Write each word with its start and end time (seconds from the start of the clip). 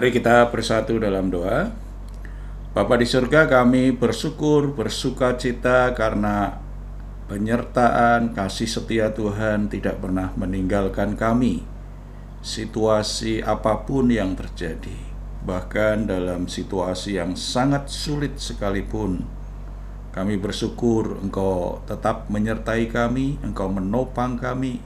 Mari 0.00 0.16
kita 0.16 0.48
bersatu 0.48 0.96
dalam 0.96 1.28
doa. 1.28 1.76
Bapa 2.72 2.96
di 2.96 3.04
surga 3.04 3.44
kami 3.44 3.92
bersyukur, 3.92 4.72
bersuka 4.72 5.36
cita 5.36 5.92
karena 5.92 6.56
penyertaan 7.28 8.32
kasih 8.32 8.64
setia 8.64 9.12
Tuhan 9.12 9.68
tidak 9.68 10.00
pernah 10.00 10.32
meninggalkan 10.40 11.20
kami. 11.20 11.60
Situasi 12.40 13.44
apa 13.44 13.84
pun 13.84 14.08
yang 14.08 14.32
terjadi, 14.40 14.96
bahkan 15.44 16.08
dalam 16.08 16.48
situasi 16.48 17.20
yang 17.20 17.36
sangat 17.36 17.92
sulit 17.92 18.40
sekalipun, 18.40 19.20
kami 20.16 20.40
bersyukur 20.40 21.20
Engkau 21.20 21.84
tetap 21.84 22.32
menyertai 22.32 22.88
kami, 22.88 23.36
Engkau 23.44 23.68
menopang 23.68 24.40
kami, 24.40 24.80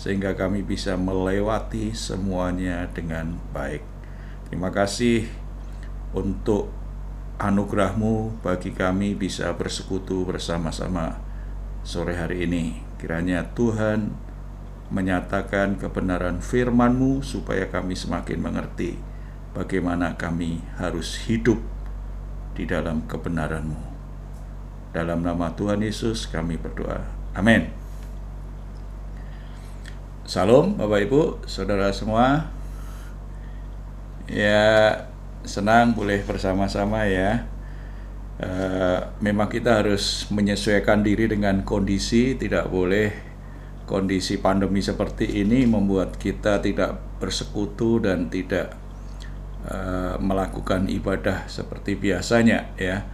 sehingga 0.00 0.32
kami 0.32 0.64
bisa 0.64 0.96
melewati 0.96 1.92
semuanya 1.92 2.88
dengan 2.96 3.36
baik. 3.52 3.95
Terima 4.46 4.70
kasih 4.70 5.26
untuk 6.14 6.70
anugerahmu 7.36 8.40
bagi 8.40 8.70
kami 8.72 9.18
bisa 9.18 9.50
bersekutu 9.58 10.22
bersama-sama 10.22 11.18
sore 11.82 12.14
hari 12.14 12.46
ini. 12.46 12.80
Kiranya 12.96 13.52
Tuhan 13.52 14.14
menyatakan 14.88 15.76
kebenaran 15.76 16.38
firman-Mu 16.38 17.20
supaya 17.26 17.66
kami 17.66 17.98
semakin 17.98 18.38
mengerti 18.38 18.94
bagaimana 19.50 20.14
kami 20.14 20.62
harus 20.78 21.26
hidup 21.26 21.58
di 22.54 22.64
dalam 22.64 23.04
kebenaran-Mu. 23.10 23.98
Dalam 24.94 25.20
nama 25.26 25.52
Tuhan 25.52 25.82
Yesus 25.82 26.30
kami 26.30 26.56
berdoa. 26.56 27.04
Amin. 27.36 27.68
Salam 30.24 30.78
Bapak 30.78 31.00
Ibu, 31.06 31.22
Saudara 31.44 31.92
semua. 31.92 32.48
Ya, 34.26 35.06
senang 35.46 35.94
boleh 35.94 36.26
bersama-sama 36.26 37.06
ya. 37.06 37.46
Uh, 38.36 39.00
memang 39.22 39.48
kita 39.48 39.80
harus 39.80 40.28
menyesuaikan 40.28 41.00
diri 41.00 41.30
dengan 41.30 41.64
kondisi, 41.64 42.36
tidak 42.36 42.68
boleh 42.68 43.14
kondisi 43.86 44.36
pandemi 44.42 44.82
seperti 44.82 45.40
ini 45.40 45.64
membuat 45.64 46.18
kita 46.18 46.60
tidak 46.60 47.00
bersekutu 47.22 48.02
dan 48.02 48.28
tidak 48.28 48.74
uh, 49.70 50.18
melakukan 50.18 50.90
ibadah 50.90 51.46
seperti 51.46 51.94
biasanya 51.96 52.74
ya. 52.76 53.06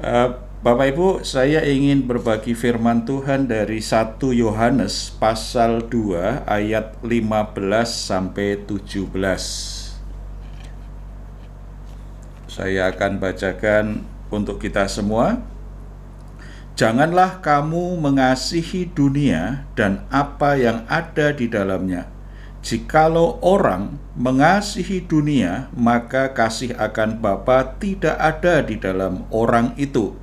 Uh, 0.00 0.48
Bapak 0.62 0.94
Ibu, 0.94 1.08
saya 1.26 1.66
ingin 1.66 2.06
berbagi 2.06 2.54
firman 2.54 3.02
Tuhan 3.02 3.50
dari 3.50 3.82
1 3.82 4.22
Yohanes 4.30 5.10
pasal 5.10 5.90
2 5.90 6.46
ayat 6.46 7.02
15 7.02 7.50
sampai 7.82 8.62
17 8.62 9.81
saya 12.52 12.92
akan 12.92 13.16
bacakan 13.16 14.04
untuk 14.28 14.60
kita 14.60 14.84
semua. 14.84 15.40
Janganlah 16.76 17.40
kamu 17.40 17.96
mengasihi 17.96 18.92
dunia 18.92 19.64
dan 19.72 20.04
apa 20.12 20.60
yang 20.60 20.84
ada 20.84 21.32
di 21.32 21.48
dalamnya. 21.48 22.12
Jikalau 22.60 23.40
orang 23.40 23.96
mengasihi 24.14 25.00
dunia, 25.00 25.72
maka 25.72 26.36
kasih 26.36 26.76
akan 26.76 27.24
Bapa 27.24 27.80
tidak 27.80 28.20
ada 28.20 28.60
di 28.60 28.76
dalam 28.76 29.24
orang 29.32 29.72
itu. 29.80 30.14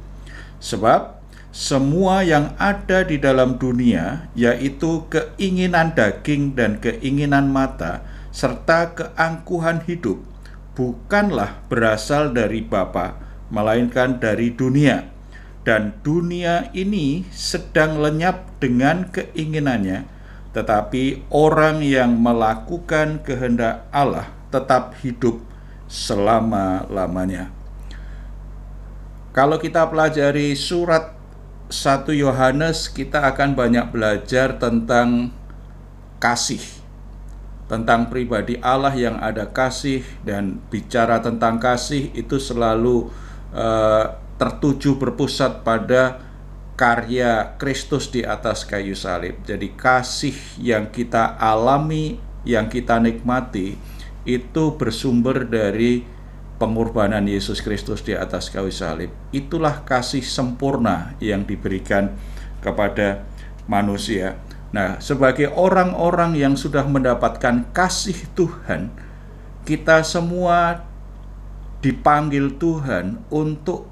Sebab 0.62 1.20
semua 1.50 2.22
yang 2.22 2.54
ada 2.62 3.02
di 3.02 3.18
dalam 3.18 3.58
dunia, 3.58 4.30
yaitu 4.38 5.10
keinginan 5.10 5.98
daging 5.98 6.54
dan 6.54 6.78
keinginan 6.78 7.50
mata, 7.50 8.06
serta 8.30 8.96
keangkuhan 8.96 9.84
hidup, 9.84 10.29
bukanlah 10.80 11.60
berasal 11.68 12.32
dari 12.32 12.64
Bapa, 12.64 13.20
melainkan 13.52 14.16
dari 14.24 14.56
dunia. 14.56 15.12
Dan 15.68 16.00
dunia 16.08 16.72
ini 16.72 17.28
sedang 17.36 18.00
lenyap 18.00 18.48
dengan 18.64 19.12
keinginannya, 19.12 20.08
tetapi 20.56 21.28
orang 21.36 21.84
yang 21.84 22.16
melakukan 22.16 23.20
kehendak 23.28 23.84
Allah 23.92 24.32
tetap 24.56 24.96
hidup 25.04 25.44
selama-lamanya. 25.92 27.52
Kalau 29.36 29.60
kita 29.60 29.84
pelajari 29.92 30.56
surat 30.56 31.12
1 31.68 32.16
Yohanes, 32.16 32.88
kita 32.88 33.28
akan 33.30 33.54
banyak 33.54 33.92
belajar 33.92 34.58
tentang 34.58 35.36
kasih 36.24 36.79
tentang 37.70 38.10
pribadi 38.10 38.58
Allah 38.60 38.92
yang 38.98 39.22
ada 39.22 39.46
kasih 39.46 40.02
dan 40.26 40.58
bicara 40.74 41.22
tentang 41.22 41.62
kasih 41.62 42.10
itu 42.18 42.42
selalu 42.42 43.14
uh, 43.54 44.18
tertuju 44.42 44.98
berpusat 44.98 45.62
pada 45.62 46.26
karya 46.74 47.60
Kristus 47.62 48.10
di 48.10 48.26
atas 48.26 48.66
kayu 48.66 48.98
salib. 48.98 49.38
Jadi 49.46 49.76
kasih 49.78 50.34
yang 50.58 50.90
kita 50.90 51.38
alami, 51.38 52.18
yang 52.42 52.72
kita 52.72 52.98
nikmati 52.98 53.78
itu 54.26 54.64
bersumber 54.80 55.46
dari 55.46 56.08
pengorbanan 56.58 57.28
Yesus 57.28 57.62
Kristus 57.62 58.02
di 58.02 58.18
atas 58.18 58.50
kayu 58.50 58.74
salib. 58.74 59.14
Itulah 59.30 59.86
kasih 59.86 60.26
sempurna 60.26 61.14
yang 61.22 61.46
diberikan 61.46 62.18
kepada 62.64 63.28
manusia. 63.70 64.40
Nah, 64.70 65.02
sebagai 65.02 65.50
orang-orang 65.50 66.38
yang 66.38 66.54
sudah 66.54 66.86
mendapatkan 66.86 67.66
kasih 67.74 68.30
Tuhan, 68.38 68.94
kita 69.66 70.06
semua 70.06 70.86
dipanggil 71.82 72.54
Tuhan 72.60 73.18
untuk 73.34 73.90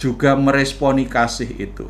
juga 0.00 0.34
meresponi 0.34 1.06
kasih 1.06 1.50
itu. 1.60 1.86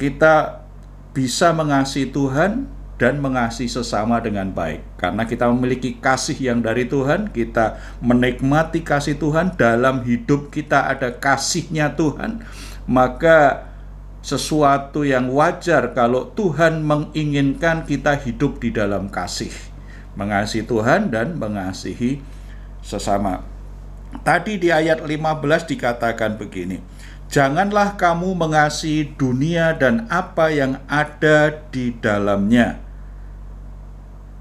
Kita 0.00 0.64
bisa 1.12 1.52
mengasihi 1.52 2.08
Tuhan 2.08 2.70
dan 2.96 3.20
mengasihi 3.20 3.68
sesama 3.68 4.20
dengan 4.24 4.48
baik. 4.52 4.96
Karena 4.96 5.28
kita 5.28 5.52
memiliki 5.52 6.00
kasih 6.00 6.36
yang 6.40 6.64
dari 6.64 6.88
Tuhan, 6.88 7.28
kita 7.28 7.76
menikmati 8.00 8.80
kasih 8.80 9.20
Tuhan, 9.20 9.52
dalam 9.60 10.00
hidup 10.04 10.48
kita 10.48 10.88
ada 10.88 11.12
kasihnya 11.12 11.92
Tuhan, 11.92 12.40
maka 12.88 13.65
sesuatu 14.26 15.06
yang 15.06 15.30
wajar 15.30 15.94
kalau 15.94 16.34
Tuhan 16.34 16.82
menginginkan 16.82 17.86
kita 17.86 18.18
hidup 18.18 18.58
di 18.58 18.74
dalam 18.74 19.06
kasih, 19.06 19.54
mengasihi 20.18 20.66
Tuhan 20.66 21.14
dan 21.14 21.38
mengasihi 21.38 22.18
sesama. 22.82 23.46
Tadi 24.26 24.58
di 24.58 24.74
ayat 24.74 24.98
15 25.06 25.70
dikatakan 25.70 26.42
begini, 26.42 26.82
Janganlah 27.30 27.94
kamu 27.94 28.34
mengasihi 28.34 29.14
dunia 29.14 29.78
dan 29.78 30.10
apa 30.10 30.50
yang 30.50 30.82
ada 30.90 31.62
di 31.70 31.94
dalamnya. 31.94 32.82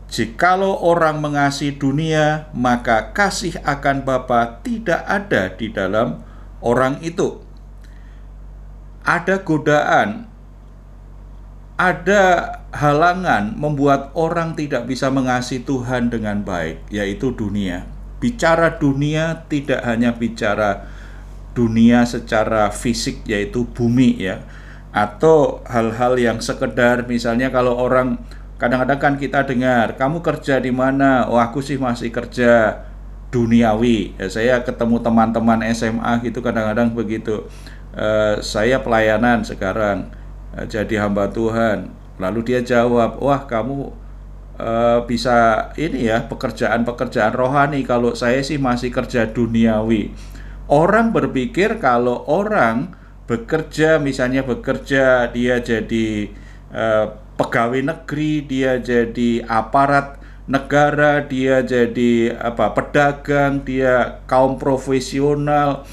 Jikalau 0.09 0.81
orang 0.81 1.22
mengasihi 1.22 1.78
dunia, 1.78 2.50
maka 2.57 3.13
kasih 3.13 3.62
akan 3.62 4.02
Bapa 4.02 4.66
tidak 4.66 5.05
ada 5.05 5.53
di 5.53 5.70
dalam 5.70 6.26
orang 6.61 7.02
itu 7.05 7.45
ada 9.05 9.46
godaan, 9.46 10.25
ada 11.78 12.23
halangan 12.73 13.53
membuat 13.53 14.09
orang 14.17 14.57
tidak 14.57 14.90
bisa 14.90 15.13
mengasihi 15.13 15.61
Tuhan 15.61 16.09
dengan 16.09 16.41
baik, 16.41 16.90
yaitu 16.90 17.29
dunia. 17.31 17.85
Bicara 18.17 18.81
dunia 18.81 19.46
tidak 19.46 19.85
hanya 19.85 20.17
bicara 20.17 20.90
dunia 21.55 22.03
secara 22.03 22.73
fisik 22.73 23.23
yaitu 23.29 23.69
bumi 23.69 24.17
ya. 24.17 24.41
Atau 24.90 25.61
hal-hal 25.69 26.17
yang 26.17 26.41
sekedar 26.41 27.05
misalnya 27.05 27.53
kalau 27.53 27.78
orang 27.78 28.17
kadang-kadang 28.57 28.99
kan 28.99 29.13
kita 29.22 29.46
dengar 29.46 29.93
kamu 29.96 30.25
kerja 30.25 30.57
di 30.57 30.73
mana? 30.73 31.29
Oh 31.29 31.37
aku 31.37 31.61
sih 31.61 31.78
masih 31.78 32.09
kerja 32.09 32.84
duniawi. 33.29 34.16
Ya 34.17 34.28
saya 34.31 34.55
ketemu 34.63 35.03
teman-teman 35.03 35.61
SMA 35.75 36.23
gitu 36.23 36.40
kadang-kadang 36.40 36.96
begitu 36.96 37.46
Eh, 37.96 38.44
saya 38.44 38.84
pelayanan 38.84 39.47
sekarang 39.47 40.12
uh, 40.52 40.68
jadi 40.68 41.08
hamba 41.08 41.32
Tuhan. 41.32 41.96
Lalu 42.20 42.40
dia 42.44 42.59
jawab, 42.59 43.24
wah 43.24 43.47
kamu 43.47 43.88
uh, 44.59 45.00
bisa 45.08 45.72
ini 45.80 46.12
ya 46.12 46.28
pekerjaan-pekerjaan 46.28 47.32
rohani. 47.32 47.88
Kalau 47.88 48.12
saya 48.12 48.44
sih 48.44 48.59
masih 48.59 48.92
kerja 48.92 49.32
duniawi. 49.32 50.12
Orang 50.68 51.16
berpikir 51.16 51.80
kalau 51.80 52.28
orang 52.28 52.92
bekerja, 53.32 53.96
misalnya 53.96 54.44
bekerja 54.44 55.32
dia 55.32 55.62
jadi 55.64 56.30
pegawai 57.38 57.82
negeri, 57.86 58.44
dia 58.44 58.82
jadi 58.82 59.46
aparat 59.46 60.20
negara, 60.50 61.22
dia 61.22 61.62
jadi 61.62 62.34
apa 62.34 62.74
pedagang, 62.74 63.62
dia 63.62 64.26
kaum 64.26 64.58
profesional 64.58 65.86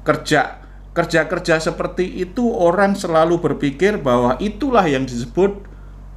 kerja 0.00 0.65
kerja-kerja 0.96 1.60
seperti 1.60 2.08
itu 2.24 2.48
orang 2.56 2.96
selalu 2.96 3.36
berpikir 3.36 4.00
bahwa 4.00 4.40
itulah 4.40 4.88
yang 4.88 5.04
disebut 5.04 5.60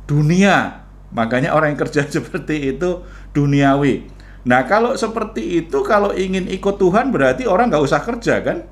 dunia. 0.07 0.87
Makanya 1.11 1.51
orang 1.51 1.75
yang 1.75 1.81
kerja 1.83 2.07
seperti 2.15 2.71
itu 2.71 3.03
duniawi. 3.35 4.07
Nah 4.47 4.63
kalau 4.63 4.95
seperti 4.95 5.59
itu, 5.59 5.83
kalau 5.83 6.15
ingin 6.15 6.47
ikut 6.47 6.79
Tuhan 6.79 7.11
berarti 7.11 7.43
orang 7.43 7.67
nggak 7.67 7.83
usah 7.83 8.01
kerja 8.07 8.39
kan? 8.39 8.63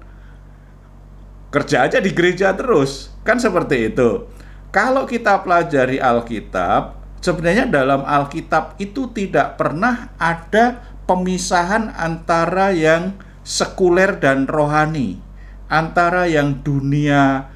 Kerja 1.51 1.91
aja 1.91 1.99
di 1.99 2.15
gereja 2.15 2.55
terus, 2.55 3.11
kan 3.27 3.35
seperti 3.35 3.91
itu. 3.91 4.31
Kalau 4.71 5.03
kita 5.03 5.43
pelajari 5.43 5.99
Alkitab, 5.99 6.95
sebenarnya 7.19 7.67
dalam 7.67 8.03
Alkitab 8.07 8.79
itu 8.79 9.11
tidak 9.11 9.59
pernah 9.59 10.15
ada 10.19 10.79
pemisahan 11.07 11.91
antara 11.95 12.71
yang 12.75 13.15
sekuler 13.47 14.19
dan 14.19 14.43
rohani, 14.43 15.23
antara 15.67 16.27
yang 16.27 16.63
dunia 16.63 17.51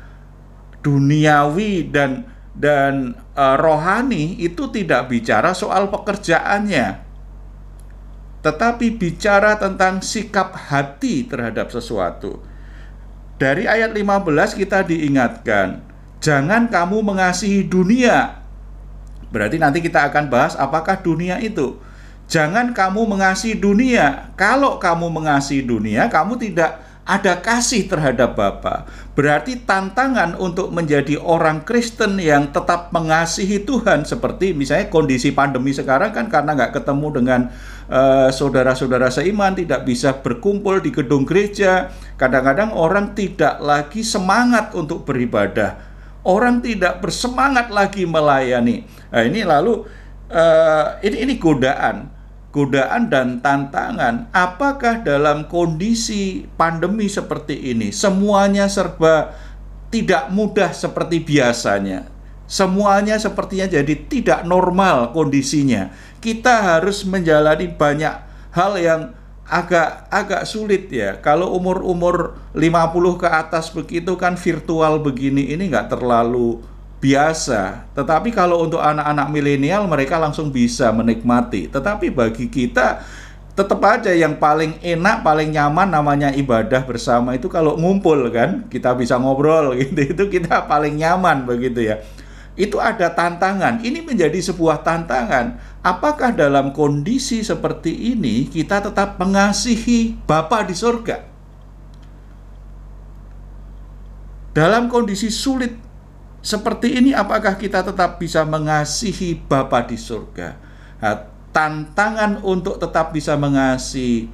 duniawi 0.84 1.88
dan 1.92 2.28
dan 2.52 3.16
uh, 3.36 3.56
rohani 3.56 4.36
itu 4.40 4.68
tidak 4.72 5.08
bicara 5.08 5.56
soal 5.56 5.88
pekerjaannya 5.88 7.12
tetapi 8.42 8.98
bicara 8.98 9.56
tentang 9.62 10.02
sikap 10.02 10.58
hati 10.58 11.30
terhadap 11.30 11.70
sesuatu. 11.70 12.42
Dari 13.38 13.70
ayat 13.70 13.94
15 13.94 14.58
kita 14.58 14.86
diingatkan, 14.86 15.82
jangan 16.22 16.70
kamu 16.70 17.06
mengasihi 17.06 17.66
dunia. 17.66 18.42
Berarti 19.30 19.58
nanti 19.62 19.80
kita 19.82 20.10
akan 20.10 20.30
bahas 20.30 20.58
apakah 20.58 21.00
dunia 21.02 21.38
itu. 21.38 21.78
Jangan 22.30 22.74
kamu 22.74 23.06
mengasihi 23.06 23.58
dunia. 23.62 24.34
Kalau 24.38 24.82
kamu 24.82 25.10
mengasihi 25.10 25.62
dunia, 25.62 26.10
kamu 26.10 26.42
tidak 26.42 26.82
ada 27.02 27.42
kasih 27.42 27.90
terhadap 27.90 28.38
Bapa. 28.38 28.86
Berarti 29.18 29.66
tantangan 29.66 30.38
untuk 30.38 30.70
menjadi 30.70 31.18
orang 31.18 31.66
Kristen 31.66 32.22
yang 32.22 32.54
tetap 32.54 32.94
mengasihi 32.94 33.66
Tuhan 33.66 34.06
seperti 34.06 34.54
misalnya 34.54 34.88
kondisi 34.88 35.34
pandemi 35.34 35.74
sekarang 35.74 36.14
kan 36.14 36.30
karena 36.30 36.54
nggak 36.54 36.82
ketemu 36.82 37.08
dengan 37.12 37.42
eh, 37.90 38.30
saudara-saudara 38.30 39.10
seiman, 39.10 39.58
tidak 39.58 39.84
bisa 39.84 40.14
berkumpul 40.22 40.80
di 40.80 40.94
gedung 40.94 41.26
gereja. 41.26 41.90
Kadang-kadang 42.16 42.72
orang 42.78 43.18
tidak 43.18 43.58
lagi 43.60 44.06
semangat 44.06 44.72
untuk 44.78 45.04
beribadah. 45.04 45.90
Orang 46.22 46.62
tidak 46.62 47.02
bersemangat 47.02 47.74
lagi 47.74 48.06
melayani. 48.06 48.86
Nah, 49.10 49.26
ini 49.26 49.42
lalu 49.42 49.82
uh, 50.30 51.02
ini 51.02 51.18
ini 51.26 51.34
godaan 51.42 52.21
godaan 52.52 53.08
dan 53.08 53.40
tantangan. 53.40 54.28
Apakah 54.36 55.02
dalam 55.02 55.48
kondisi 55.48 56.46
pandemi 56.60 57.08
seperti 57.08 57.72
ini 57.72 57.90
semuanya 57.96 58.68
serba 58.68 59.34
tidak 59.90 60.30
mudah 60.30 60.72
seperti 60.76 61.24
biasanya? 61.24 62.12
Semuanya 62.52 63.16
sepertinya 63.16 63.64
jadi 63.72 63.96
tidak 64.12 64.44
normal 64.44 65.16
kondisinya. 65.16 65.96
Kita 66.20 66.76
harus 66.76 67.08
menjalani 67.08 67.72
banyak 67.72 68.12
hal 68.52 68.76
yang 68.76 69.02
agak 69.48 70.08
agak 70.12 70.44
sulit 70.44 70.92
ya. 70.92 71.20
Kalau 71.24 71.56
umur-umur 71.56 72.40
50 72.52 73.24
ke 73.24 73.28
atas 73.28 73.72
begitu 73.72 74.20
kan 74.20 74.36
virtual 74.36 75.00
begini 75.00 75.52
ini 75.56 75.72
nggak 75.72 75.92
terlalu 75.96 76.60
biasa. 77.02 77.90
Tetapi 77.98 78.30
kalau 78.30 78.64
untuk 78.64 78.80
anak-anak 78.80 79.28
milenial 79.34 79.90
mereka 79.90 80.22
langsung 80.22 80.54
bisa 80.54 80.94
menikmati. 80.94 81.66
Tetapi 81.68 82.14
bagi 82.14 82.48
kita 82.48 83.02
tetap 83.52 83.82
aja 83.84 84.14
yang 84.16 84.40
paling 84.40 84.80
enak, 84.80 85.26
paling 85.26 85.52
nyaman 85.52 85.92
namanya 85.92 86.30
ibadah 86.32 86.88
bersama 86.88 87.36
itu 87.36 87.52
kalau 87.52 87.76
ngumpul 87.76 88.30
kan, 88.32 88.70
kita 88.70 88.94
bisa 88.96 89.18
ngobrol 89.18 89.74
gitu. 89.82 90.14
Itu 90.14 90.24
kita 90.30 90.70
paling 90.70 91.02
nyaman 91.02 91.44
begitu 91.50 91.90
ya. 91.90 92.00
Itu 92.54 92.78
ada 92.78 93.10
tantangan. 93.10 93.82
Ini 93.82 94.06
menjadi 94.06 94.38
sebuah 94.38 94.86
tantangan. 94.86 95.58
Apakah 95.82 96.30
dalam 96.30 96.70
kondisi 96.78 97.42
seperti 97.42 98.14
ini 98.14 98.46
kita 98.46 98.86
tetap 98.86 99.18
mengasihi 99.18 100.14
Bapa 100.30 100.62
di 100.62 100.78
surga? 100.78 101.26
Dalam 104.52 104.92
kondisi 104.92 105.32
sulit 105.32 105.91
seperti 106.42 106.98
ini 106.98 107.14
apakah 107.14 107.54
kita 107.54 107.86
tetap 107.86 108.18
bisa 108.18 108.42
mengasihi 108.42 109.38
Bapa 109.38 109.86
di 109.86 109.94
surga? 109.94 110.58
Nah, 110.98 111.18
tantangan 111.54 112.42
untuk 112.42 112.82
tetap 112.82 113.14
bisa 113.14 113.38
mengasihi 113.38 114.26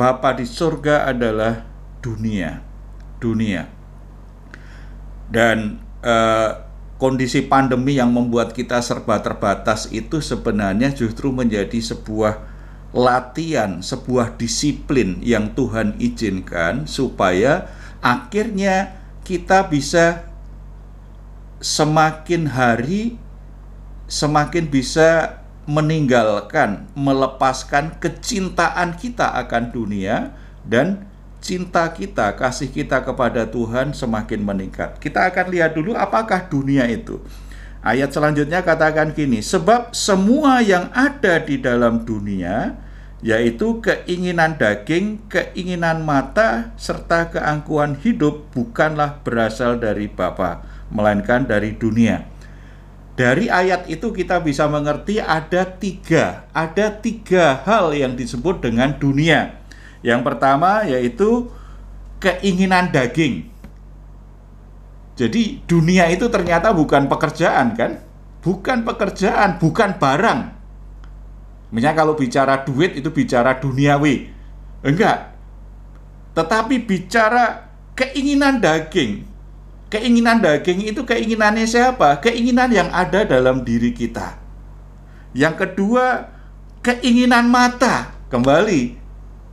Bapa 0.00 0.32
di 0.32 0.48
surga 0.48 1.12
adalah 1.12 1.68
dunia. 2.00 2.64
Dunia. 3.20 3.68
Dan 5.28 5.78
eh, 6.00 6.50
kondisi 6.96 7.44
pandemi 7.44 8.00
yang 8.00 8.08
membuat 8.08 8.56
kita 8.56 8.80
serba 8.80 9.20
terbatas 9.20 9.92
itu 9.92 10.24
sebenarnya 10.24 10.96
justru 10.96 11.28
menjadi 11.28 11.76
sebuah 11.76 12.40
latihan, 12.96 13.84
sebuah 13.84 14.40
disiplin 14.40 15.20
yang 15.20 15.52
Tuhan 15.52 16.00
izinkan 16.00 16.88
supaya 16.88 17.68
akhirnya 18.00 19.01
kita 19.22 19.66
bisa 19.70 20.26
semakin 21.62 22.50
hari 22.50 23.22
semakin 24.12 24.68
bisa 24.68 25.40
meninggalkan, 25.64 26.90
melepaskan 26.92 27.96
kecintaan 27.96 28.98
kita 29.00 29.32
akan 29.40 29.72
dunia 29.72 30.36
dan 30.68 31.08
cinta 31.40 31.88
kita, 31.88 32.36
kasih 32.36 32.68
kita 32.68 33.00
kepada 33.00 33.48
Tuhan 33.48 33.96
semakin 33.96 34.44
meningkat. 34.44 35.00
Kita 35.00 35.32
akan 35.32 35.46
lihat 35.48 35.72
dulu 35.72 35.96
apakah 35.96 36.44
dunia 36.50 36.84
itu. 36.92 37.24
Ayat 37.82 38.14
selanjutnya 38.14 38.62
katakan 38.62 39.10
gini, 39.10 39.42
sebab 39.42 39.90
semua 39.90 40.62
yang 40.62 40.92
ada 40.94 41.42
di 41.42 41.58
dalam 41.58 42.06
dunia 42.06 42.78
yaitu 43.22 43.78
keinginan 43.78 44.58
daging, 44.58 45.22
keinginan 45.30 46.02
mata, 46.02 46.74
serta 46.74 47.30
keangkuhan 47.30 47.94
hidup 48.02 48.50
bukanlah 48.50 49.22
berasal 49.22 49.78
dari 49.78 50.10
Bapa, 50.10 50.66
melainkan 50.90 51.46
dari 51.46 51.78
dunia. 51.78 52.26
Dari 53.14 53.46
ayat 53.46 53.86
itu 53.86 54.10
kita 54.10 54.42
bisa 54.42 54.66
mengerti 54.66 55.22
ada 55.22 55.62
tiga, 55.62 56.50
ada 56.50 56.90
tiga 56.90 57.62
hal 57.62 57.94
yang 57.94 58.18
disebut 58.18 58.58
dengan 58.58 58.98
dunia. 58.98 59.62
Yang 60.02 60.20
pertama 60.26 60.82
yaitu 60.82 61.46
keinginan 62.18 62.90
daging. 62.90 63.46
Jadi 65.14 65.62
dunia 65.70 66.10
itu 66.10 66.26
ternyata 66.26 66.74
bukan 66.74 67.06
pekerjaan 67.06 67.78
kan? 67.78 68.02
Bukan 68.42 68.82
pekerjaan, 68.82 69.62
bukan 69.62 70.02
barang, 70.02 70.40
Misalnya 71.72 71.96
kalau 72.04 72.12
bicara 72.12 72.68
duit 72.68 73.00
itu 73.00 73.08
bicara 73.08 73.56
duniawi. 73.56 74.28
Enggak. 74.84 75.32
Tetapi 76.36 76.84
bicara 76.84 77.72
keinginan 77.96 78.60
daging. 78.60 79.24
Keinginan 79.88 80.44
daging 80.44 80.84
itu 80.84 81.00
keinginannya 81.04 81.64
siapa? 81.64 82.20
Keinginan 82.20 82.68
yang 82.72 82.92
ada 82.92 83.24
dalam 83.24 83.64
diri 83.64 83.96
kita. 83.96 84.36
Yang 85.32 85.64
kedua, 85.64 86.28
keinginan 86.84 87.48
mata. 87.48 88.20
Kembali, 88.28 88.96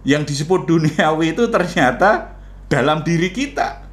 yang 0.03 0.23
disebut 0.23 0.67
duniawi 0.67 1.35
itu 1.35 1.47
ternyata 1.51 2.35
dalam 2.67 3.03
diri 3.03 3.31
kita. 3.31 3.87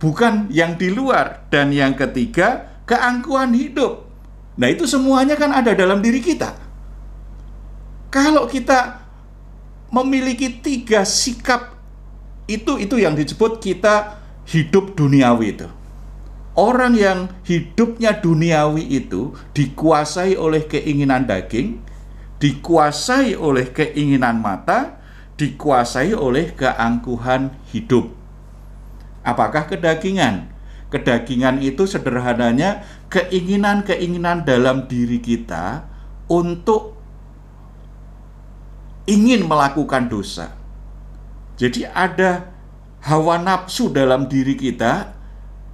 Bukan 0.00 0.52
yang 0.52 0.76
di 0.76 0.92
luar. 0.92 1.48
Dan 1.48 1.72
yang 1.72 1.96
ketiga, 1.96 2.80
keangkuhan 2.88 3.52
hidup. 3.56 4.08
Nah 4.60 4.68
itu 4.72 4.84
semuanya 4.84 5.36
kan 5.36 5.52
ada 5.52 5.72
dalam 5.72 6.00
diri 6.04 6.20
kita. 6.20 6.63
Kalau 8.14 8.46
kita 8.46 9.02
memiliki 9.90 10.62
tiga 10.62 11.02
sikap 11.02 11.74
itu 12.46 12.78
itu 12.78 12.94
yang 12.94 13.18
disebut 13.18 13.58
kita 13.58 14.22
hidup 14.46 14.94
duniawi 14.94 15.58
itu. 15.58 15.66
Orang 16.54 16.94
yang 16.94 17.26
hidupnya 17.42 18.14
duniawi 18.14 18.86
itu 18.86 19.34
dikuasai 19.58 20.38
oleh 20.38 20.62
keinginan 20.62 21.26
daging, 21.26 21.82
dikuasai 22.38 23.34
oleh 23.34 23.74
keinginan 23.74 24.38
mata, 24.38 25.02
dikuasai 25.34 26.14
oleh 26.14 26.54
keangkuhan 26.54 27.50
hidup. 27.74 28.14
Apakah 29.26 29.66
kedagingan? 29.66 30.54
Kedagingan 30.94 31.58
itu 31.58 31.90
sederhananya 31.90 32.86
keinginan-keinginan 33.10 34.46
dalam 34.46 34.86
diri 34.86 35.18
kita 35.18 35.90
untuk 36.30 36.93
ingin 39.04 39.44
melakukan 39.44 40.08
dosa. 40.08 40.52
Jadi 41.60 41.86
ada 41.86 42.50
hawa 43.04 43.38
nafsu 43.38 43.92
dalam 43.92 44.26
diri 44.26 44.56
kita 44.56 45.14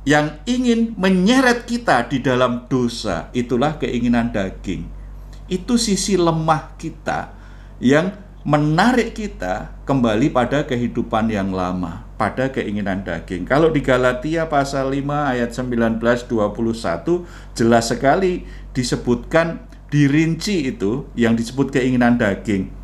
yang 0.04 0.42
ingin 0.44 0.98
menyeret 0.98 1.64
kita 1.64 2.10
di 2.10 2.20
dalam 2.20 2.66
dosa. 2.66 3.30
Itulah 3.32 3.78
keinginan 3.78 4.34
daging. 4.34 4.86
Itu 5.50 5.78
sisi 5.78 6.14
lemah 6.14 6.74
kita 6.78 7.34
yang 7.82 8.14
menarik 8.46 9.12
kita 9.16 9.82
kembali 9.84 10.32
pada 10.32 10.64
kehidupan 10.64 11.28
yang 11.28 11.52
lama, 11.52 12.08
pada 12.16 12.48
keinginan 12.48 13.04
daging. 13.04 13.44
Kalau 13.44 13.68
di 13.68 13.84
Galatia 13.84 14.48
pasal 14.48 14.90
5 14.94 15.32
ayat 15.36 15.50
19 15.52 16.00
21 16.00 17.56
jelas 17.56 17.84
sekali 17.92 18.46
disebutkan 18.72 19.66
dirinci 19.90 20.70
itu 20.70 21.10
yang 21.18 21.34
disebut 21.34 21.74
keinginan 21.74 22.14
daging 22.14 22.79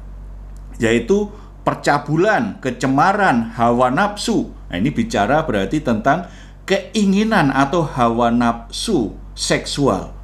yaitu 0.77 1.33
percabulan, 1.67 2.63
kecemaran, 2.63 3.51
hawa 3.59 3.91
nafsu. 3.91 4.55
Nah, 4.71 4.79
ini 4.79 4.95
bicara 4.95 5.43
berarti 5.43 5.83
tentang 5.83 6.31
keinginan 6.63 7.51
atau 7.51 7.83
hawa 7.83 8.31
nafsu 8.31 9.19
seksual. 9.35 10.15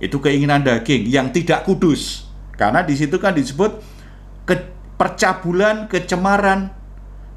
Itu 0.00 0.24
keinginan 0.24 0.64
daging 0.64 1.04
yang 1.04 1.28
tidak 1.36 1.68
kudus. 1.68 2.24
Karena 2.56 2.80
di 2.80 2.96
situ 2.96 3.20
kan 3.20 3.36
disebut 3.36 3.76
ke, 4.48 4.56
percabulan, 4.96 5.84
kecemaran. 5.92 6.72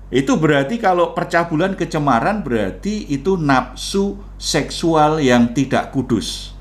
Itu 0.08 0.40
berarti 0.40 0.80
kalau 0.80 1.12
percabulan, 1.12 1.76
kecemaran 1.76 2.40
berarti 2.48 3.12
itu 3.12 3.36
nafsu 3.36 4.16
seksual 4.40 5.20
yang 5.20 5.52
tidak 5.52 5.92
kudus. 5.92 6.56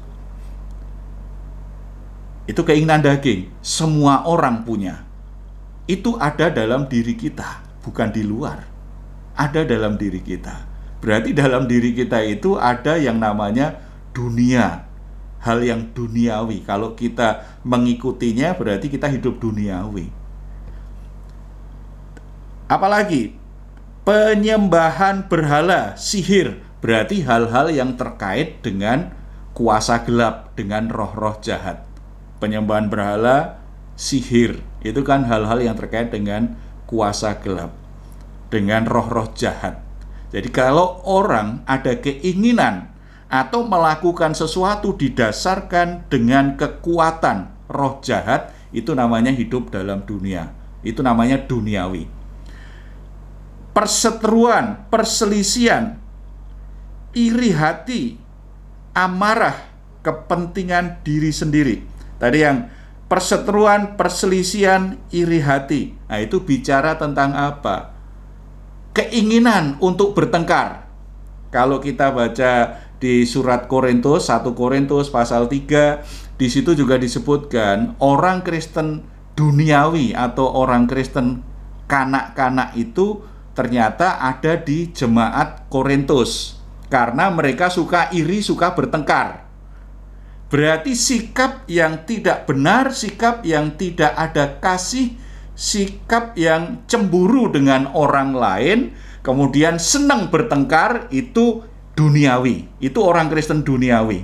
Itu 2.51 2.67
keinginan 2.67 3.07
daging. 3.07 3.55
Semua 3.63 4.27
orang 4.27 4.67
punya 4.67 5.06
itu 5.87 6.19
ada 6.19 6.51
dalam 6.51 6.91
diri 6.91 7.15
kita, 7.15 7.63
bukan 7.87 8.11
di 8.11 8.27
luar. 8.27 8.67
Ada 9.39 9.63
dalam 9.63 9.95
diri 9.95 10.19
kita. 10.19 10.67
Berarti 10.99 11.31
dalam 11.31 11.71
diri 11.71 11.95
kita 11.95 12.19
itu 12.27 12.59
ada 12.59 12.99
yang 12.99 13.23
namanya 13.23 13.79
dunia, 14.11 14.89
hal 15.39 15.63
yang 15.63 15.95
duniawi. 15.95 16.67
Kalau 16.67 16.99
kita 16.99 17.61
mengikutinya 17.63 18.59
berarti 18.59 18.91
kita 18.91 19.07
hidup 19.07 19.39
duniawi. 19.39 20.11
Apalagi 22.67 23.39
penyembahan 24.03 25.31
berhala, 25.31 25.95
sihir, 25.95 26.59
berarti 26.83 27.23
hal-hal 27.23 27.71
yang 27.71 27.95
terkait 27.95 28.59
dengan 28.67 29.15
kuasa 29.55 30.03
gelap, 30.03 30.59
dengan 30.59 30.91
roh-roh 30.91 31.39
jahat. 31.39 31.87
Penyembahan 32.43 32.91
berhala, 32.91 33.63
sihir, 33.95 34.61
itu 34.93 35.03
kan 35.03 35.27
hal-hal 35.27 35.59
yang 35.59 35.75
terkait 35.75 36.13
dengan 36.15 36.55
kuasa 36.87 37.39
gelap, 37.43 37.75
dengan 38.53 38.87
roh-roh 38.87 39.33
jahat. 39.35 39.83
Jadi 40.31 40.51
kalau 40.51 41.03
orang 41.07 41.63
ada 41.67 41.97
keinginan 41.99 42.91
atau 43.27 43.67
melakukan 43.67 44.35
sesuatu 44.35 44.95
didasarkan 44.95 46.07
dengan 46.07 46.55
kekuatan 46.55 47.51
roh 47.67 47.99
jahat, 48.03 48.55
itu 48.71 48.95
namanya 48.95 49.35
hidup 49.35 49.75
dalam 49.75 50.07
dunia. 50.07 50.55
Itu 50.87 51.03
namanya 51.03 51.43
duniawi. 51.43 52.07
Perseteruan, 53.75 54.87
perselisian, 54.89 55.99
iri 57.13 57.51
hati, 57.53 58.17
amarah, 58.95 59.57
kepentingan 60.01 61.03
diri 61.03 61.35
sendiri. 61.35 61.77
Tadi 62.17 62.39
yang 62.41 62.76
perseteruan, 63.07 63.95
perselisihan, 63.95 64.99
iri 65.15 65.39
hati. 65.43 65.95
Nah, 66.11 66.19
itu 66.19 66.43
bicara 66.43 66.99
tentang 66.99 67.35
apa? 67.35 67.95
Keinginan 68.95 69.79
untuk 69.79 70.15
bertengkar. 70.17 70.91
Kalau 71.55 71.79
kita 71.79 72.11
baca 72.11 72.83
di 72.99 73.23
surat 73.29 73.71
Korintus 73.71 74.27
1 74.29 74.57
Korintus 74.57 75.13
pasal 75.13 75.47
3, 75.47 76.03
di 76.37 76.49
situ 76.51 76.75
juga 76.75 76.99
disebutkan 76.99 77.97
orang 78.03 78.43
Kristen 78.43 79.07
duniawi 79.37 80.17
atau 80.17 80.49
orang 80.49 80.89
Kristen 80.89 81.45
kanak-kanak 81.87 82.75
itu 82.75 83.23
ternyata 83.57 84.21
ada 84.21 84.59
di 84.59 84.91
jemaat 84.91 85.71
Korintus 85.71 86.61
karena 86.93 87.31
mereka 87.31 87.71
suka 87.71 88.11
iri, 88.13 88.43
suka 88.43 88.75
bertengkar. 88.75 89.46
Berarti 90.47 90.95
sikap 90.95 91.67
yang 91.67 92.07
tidak 92.07 92.47
benar, 92.47 92.95
sikap 92.95 93.43
yang 93.43 93.75
tidak 93.75 94.15
ada 94.15 94.63
kasih, 94.63 95.19
sikap 95.59 96.39
yang 96.39 96.87
cemburu 96.87 97.51
dengan 97.51 97.91
orang 97.91 98.31
lain, 98.31 98.79
kemudian 99.27 99.83
senang 99.83 100.31
bertengkar 100.31 101.11
itu 101.11 101.67
duniawi. 101.99 102.71
Itu 102.79 103.03
orang 103.03 103.27
Kristen 103.27 103.67
duniawi. 103.67 104.23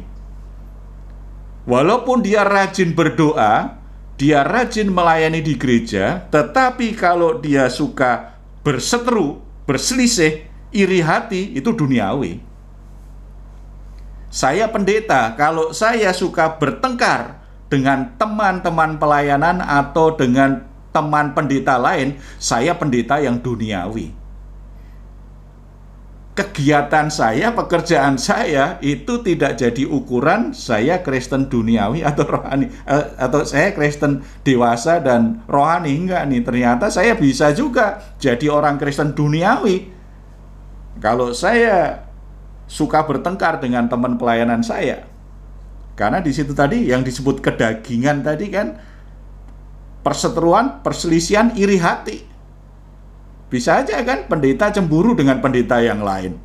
Walaupun 1.66 2.22
dia 2.22 2.46
rajin 2.46 2.94
berdoa, 2.94 3.82
dia 4.14 4.46
rajin 4.46 4.94
melayani 4.94 5.42
di 5.42 5.58
gereja, 5.58 6.22
tetapi 6.30 6.94
kalau 6.94 7.42
dia 7.42 7.66
suka 7.66 8.38
berseteru, 8.62 9.42
berselisih, 9.66 10.46
iri 10.70 11.02
hati, 11.02 11.50
itu 11.58 11.74
duniawi. 11.74 12.51
Saya 14.32 14.64
pendeta, 14.72 15.36
kalau 15.36 15.76
saya 15.76 16.08
suka 16.16 16.56
bertengkar 16.56 17.44
dengan 17.68 18.16
teman-teman 18.16 18.96
pelayanan 18.96 19.60
atau 19.60 20.16
dengan 20.16 20.64
teman 20.88 21.36
pendeta 21.36 21.76
lain, 21.76 22.16
saya 22.40 22.72
pendeta 22.72 23.20
yang 23.20 23.36
duniawi. 23.44 24.16
Kegiatan 26.32 27.12
saya, 27.12 27.52
pekerjaan 27.52 28.16
saya 28.16 28.80
itu 28.80 29.20
tidak 29.20 29.60
jadi 29.60 29.84
ukuran 29.84 30.56
saya 30.56 31.04
Kristen 31.04 31.52
duniawi 31.52 32.00
atau 32.00 32.24
rohani 32.24 32.72
eh, 32.88 33.04
atau 33.20 33.44
saya 33.44 33.76
Kristen 33.76 34.24
dewasa 34.40 34.96
dan 35.04 35.44
rohani 35.44 35.92
enggak 35.92 36.24
nih. 36.32 36.40
Ternyata 36.40 36.88
saya 36.88 37.20
bisa 37.20 37.52
juga 37.52 38.16
jadi 38.16 38.48
orang 38.48 38.80
Kristen 38.80 39.12
duniawi. 39.12 39.92
Kalau 41.04 41.36
saya 41.36 42.08
suka 42.72 43.04
bertengkar 43.04 43.60
dengan 43.60 43.84
teman 43.92 44.16
pelayanan 44.16 44.64
saya. 44.64 45.04
Karena 45.92 46.24
di 46.24 46.32
situ 46.32 46.56
tadi 46.56 46.88
yang 46.88 47.04
disebut 47.04 47.44
kedagingan 47.44 48.24
tadi 48.24 48.48
kan 48.48 48.80
perseteruan, 50.00 50.80
perselisihan, 50.80 51.52
iri 51.52 51.76
hati. 51.76 52.24
Bisa 53.52 53.84
aja 53.84 54.00
kan 54.00 54.24
pendeta 54.24 54.72
cemburu 54.72 55.12
dengan 55.12 55.44
pendeta 55.44 55.84
yang 55.84 56.00
lain. 56.00 56.40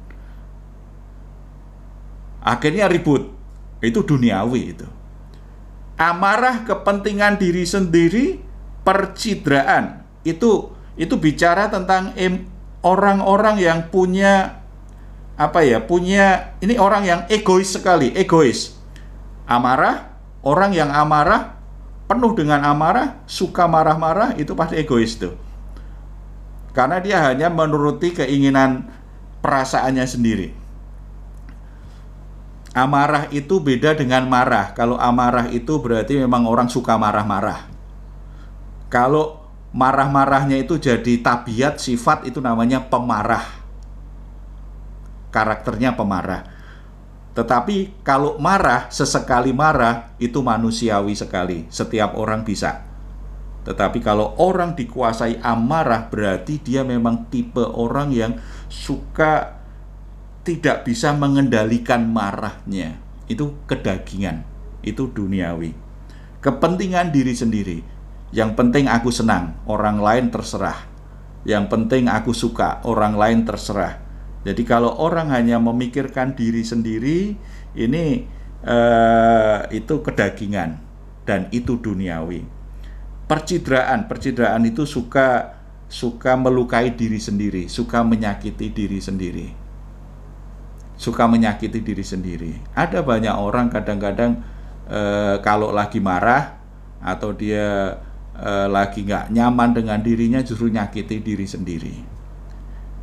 Akhirnya 2.44 2.92
ribut. 2.92 3.32
Itu 3.80 4.04
duniawi 4.04 4.62
itu. 4.76 4.88
Amarah 5.96 6.68
kepentingan 6.68 7.40
diri 7.40 7.64
sendiri, 7.64 8.44
percidraan. 8.84 10.04
Itu 10.28 10.76
itu 11.00 11.16
bicara 11.16 11.72
tentang 11.72 12.12
orang-orang 12.84 13.62
yang 13.62 13.80
punya 13.88 14.57
apa 15.38 15.62
ya 15.62 15.78
punya 15.86 16.58
ini 16.66 16.82
orang 16.82 17.06
yang 17.06 17.22
egois 17.30 17.70
sekali 17.70 18.10
egois. 18.18 18.74
Amarah 19.46 20.18
orang 20.42 20.74
yang 20.74 20.90
amarah 20.90 21.56
penuh 22.10 22.34
dengan 22.34 22.66
amarah 22.66 23.22
suka 23.30 23.70
marah-marah 23.70 24.34
itu 24.42 24.58
pasti 24.58 24.82
egois 24.82 25.14
tuh. 25.16 25.38
Karena 26.74 26.98
dia 26.98 27.22
hanya 27.22 27.54
menuruti 27.54 28.18
keinginan 28.18 28.90
perasaannya 29.46 30.06
sendiri. 30.10 30.50
Amarah 32.74 33.30
itu 33.34 33.58
beda 33.58 33.98
dengan 33.98 34.30
marah. 34.30 34.74
Kalau 34.78 34.98
amarah 35.02 35.50
itu 35.50 35.82
berarti 35.82 36.22
memang 36.22 36.46
orang 36.46 36.70
suka 36.70 36.94
marah-marah. 36.94 37.66
Kalau 38.94 39.42
marah-marahnya 39.74 40.62
itu 40.62 40.78
jadi 40.78 41.18
tabiat 41.22 41.82
sifat 41.82 42.30
itu 42.30 42.38
namanya 42.38 42.86
pemarah 42.86 43.57
karakternya 45.32 45.96
pemarah. 45.96 46.58
Tetapi 47.38 48.02
kalau 48.02 48.42
marah, 48.42 48.90
sesekali 48.90 49.54
marah, 49.54 50.10
itu 50.18 50.42
manusiawi 50.42 51.14
sekali. 51.14 51.70
Setiap 51.70 52.18
orang 52.18 52.42
bisa. 52.42 52.82
Tetapi 53.62 54.02
kalau 54.02 54.34
orang 54.42 54.74
dikuasai 54.74 55.38
amarah, 55.46 56.10
berarti 56.10 56.58
dia 56.58 56.82
memang 56.82 57.30
tipe 57.30 57.62
orang 57.62 58.10
yang 58.10 58.34
suka 58.74 59.62
tidak 60.42 60.82
bisa 60.88 61.14
mengendalikan 61.14 62.10
marahnya. 62.10 62.98
Itu 63.30 63.62
kedagingan, 63.70 64.42
itu 64.82 65.06
duniawi. 65.12 65.78
Kepentingan 66.42 67.14
diri 67.14 67.38
sendiri. 67.38 67.78
Yang 68.34 68.58
penting 68.58 68.90
aku 68.90 69.14
senang, 69.14 69.62
orang 69.70 70.02
lain 70.02 70.34
terserah. 70.34 70.90
Yang 71.46 71.70
penting 71.70 72.10
aku 72.10 72.34
suka, 72.34 72.82
orang 72.82 73.14
lain 73.14 73.46
terserah 73.46 74.07
jadi 74.48 74.64
kalau 74.64 74.96
orang 75.04 75.28
hanya 75.36 75.60
memikirkan 75.60 76.32
diri 76.32 76.64
sendiri, 76.64 77.36
ini 77.76 78.24
eh, 78.64 79.60
itu 79.76 80.00
kedagingan 80.00 80.80
dan 81.28 81.52
itu 81.52 81.76
duniawi. 81.76 82.48
Percidraan, 83.28 84.08
percidraan 84.08 84.64
itu 84.64 84.88
suka 84.88 85.60
suka 85.92 86.40
melukai 86.40 86.96
diri 86.96 87.20
sendiri, 87.20 87.68
suka 87.68 88.08
menyakiti 88.08 88.72
diri 88.72 89.04
sendiri. 89.04 89.48
Suka 90.96 91.28
menyakiti 91.28 91.84
diri 91.84 92.08
sendiri. 92.08 92.56
Ada 92.72 93.04
banyak 93.04 93.36
orang 93.36 93.68
kadang-kadang 93.68 94.48
eh, 94.88 95.44
kalau 95.44 95.76
lagi 95.76 96.00
marah 96.00 96.56
atau 97.04 97.36
dia 97.36 98.00
eh, 98.40 98.68
lagi 98.72 99.04
nggak 99.04 99.28
nyaman 99.28 99.76
dengan 99.76 100.00
dirinya 100.00 100.40
justru 100.40 100.72
nyakiti 100.72 101.20
diri 101.20 101.44
sendiri. 101.44 101.96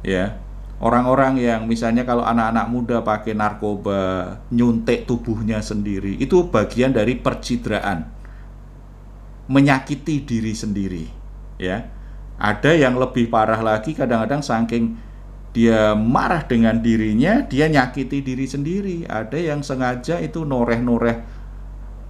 Ya, 0.00 0.40
Orang-orang 0.84 1.40
yang 1.40 1.64
misalnya 1.64 2.04
kalau 2.04 2.20
anak-anak 2.28 2.66
muda 2.68 2.96
pakai 3.00 3.32
narkoba, 3.32 4.36
nyuntik 4.52 5.08
tubuhnya 5.08 5.64
sendiri, 5.64 6.20
itu 6.20 6.52
bagian 6.52 6.92
dari 6.92 7.16
percidraan. 7.16 8.12
menyakiti 9.44 10.24
diri 10.24 10.56
sendiri 10.56 11.04
ya. 11.60 11.84
Ada 12.40 12.74
yang 12.74 12.98
lebih 12.98 13.30
parah 13.30 13.60
lagi 13.60 13.94
kadang-kadang 13.94 14.42
saking 14.42 14.96
dia 15.54 15.94
marah 15.94 16.42
dengan 16.42 16.82
dirinya 16.82 17.46
dia 17.46 17.70
nyakiti 17.70 18.24
diri 18.24 18.46
sendiri. 18.48 18.96
Ada 19.06 19.38
yang 19.38 19.60
sengaja 19.62 20.18
itu 20.18 20.42
noreh-noreh 20.42 21.16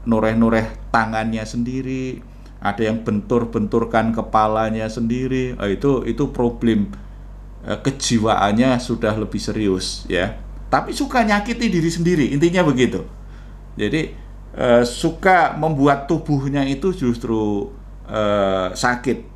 noreh-noreh 0.08 0.90
tangannya 0.94 1.44
sendiri. 1.44 2.22
Ada 2.64 2.88
yang 2.88 3.04
bentur-benturkan 3.04 4.16
kepalanya 4.16 4.88
sendiri. 4.88 5.52
Oh, 5.60 5.68
itu 5.68 6.06
itu 6.08 6.32
problem 6.32 6.88
kejiwaannya 7.64 8.76
sudah 8.76 9.16
lebih 9.16 9.40
serius 9.40 10.04
ya 10.06 10.36
tapi 10.68 10.92
suka 10.92 11.24
nyakiti 11.24 11.72
diri 11.72 11.90
sendiri 11.90 12.24
intinya 12.36 12.60
begitu 12.60 13.04
jadi 13.74 14.14
eh, 14.54 14.82
suka 14.86 15.58
membuat 15.58 16.06
tubuhnya 16.06 16.62
itu 16.66 16.94
justru 16.94 17.70
eh, 18.06 18.68
sakit. 18.72 19.34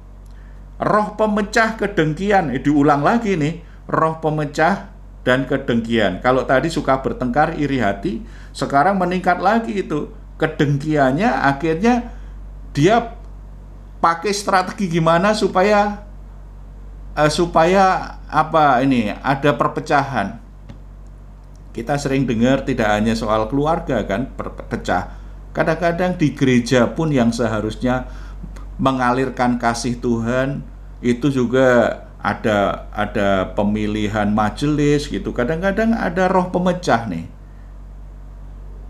Roh 0.78 1.18
pemecah 1.18 1.74
kedengkian, 1.74 2.54
eh, 2.54 2.62
diulang 2.62 3.02
lagi 3.02 3.34
nih, 3.34 3.62
roh 3.90 4.22
pemecah 4.22 4.94
dan 5.26 5.44
kedengkian. 5.44 6.22
Kalau 6.22 6.46
tadi 6.46 6.70
suka 6.70 7.02
bertengkar, 7.02 7.58
iri 7.58 7.82
hati, 7.82 8.22
sekarang 8.54 8.96
meningkat 8.96 9.42
lagi 9.42 9.82
itu. 9.82 10.14
Kedengkiannya 10.38 11.26
akhirnya 11.26 12.14
dia 12.70 13.18
pakai 13.98 14.30
strategi 14.30 14.86
gimana 14.86 15.34
supaya 15.34 16.06
uh, 17.18 17.26
supaya 17.26 18.14
apa 18.30 18.78
ini 18.86 19.10
ada 19.10 19.50
perpecahan 19.58 20.38
kita 21.78 21.94
sering 21.94 22.26
dengar 22.26 22.66
tidak 22.66 22.90
hanya 22.90 23.14
soal 23.14 23.46
keluarga 23.46 24.02
kan 24.02 24.34
pecah. 24.66 25.14
Kadang-kadang 25.54 26.18
di 26.18 26.34
gereja 26.34 26.90
pun 26.90 27.14
yang 27.14 27.30
seharusnya 27.30 28.10
mengalirkan 28.82 29.62
kasih 29.62 30.02
Tuhan 30.02 30.66
itu 30.98 31.30
juga 31.30 32.02
ada 32.18 32.90
ada 32.90 33.54
pemilihan 33.54 34.26
majelis 34.26 35.06
gitu. 35.06 35.30
Kadang-kadang 35.30 35.94
ada 35.94 36.26
roh 36.26 36.50
pemecah 36.50 37.06
nih. 37.06 37.30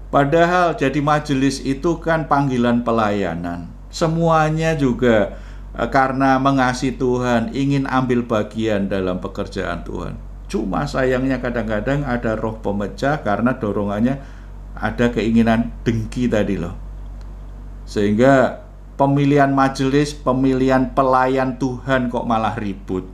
Padahal 0.08 0.72
jadi 0.72 1.04
majelis 1.04 1.60
itu 1.60 2.00
kan 2.00 2.24
panggilan 2.24 2.80
pelayanan. 2.80 3.68
Semuanya 3.92 4.72
juga 4.72 5.36
karena 5.86 6.42
mengasihi 6.42 6.98
Tuhan, 6.98 7.54
ingin 7.54 7.86
ambil 7.86 8.26
bagian 8.26 8.90
dalam 8.90 9.22
pekerjaan 9.22 9.86
Tuhan. 9.86 10.18
Cuma 10.50 10.90
sayangnya 10.90 11.38
kadang-kadang 11.38 12.02
ada 12.02 12.34
roh 12.34 12.58
pemecah 12.58 13.22
karena 13.22 13.54
dorongannya 13.54 14.18
ada 14.74 15.06
keinginan 15.14 15.70
dengki 15.86 16.26
tadi 16.26 16.58
loh. 16.58 16.74
Sehingga 17.86 18.66
pemilihan 18.98 19.54
majelis, 19.54 20.18
pemilihan 20.18 20.90
pelayan 20.98 21.62
Tuhan 21.62 22.10
kok 22.10 22.26
malah 22.26 22.58
ribut. 22.58 23.06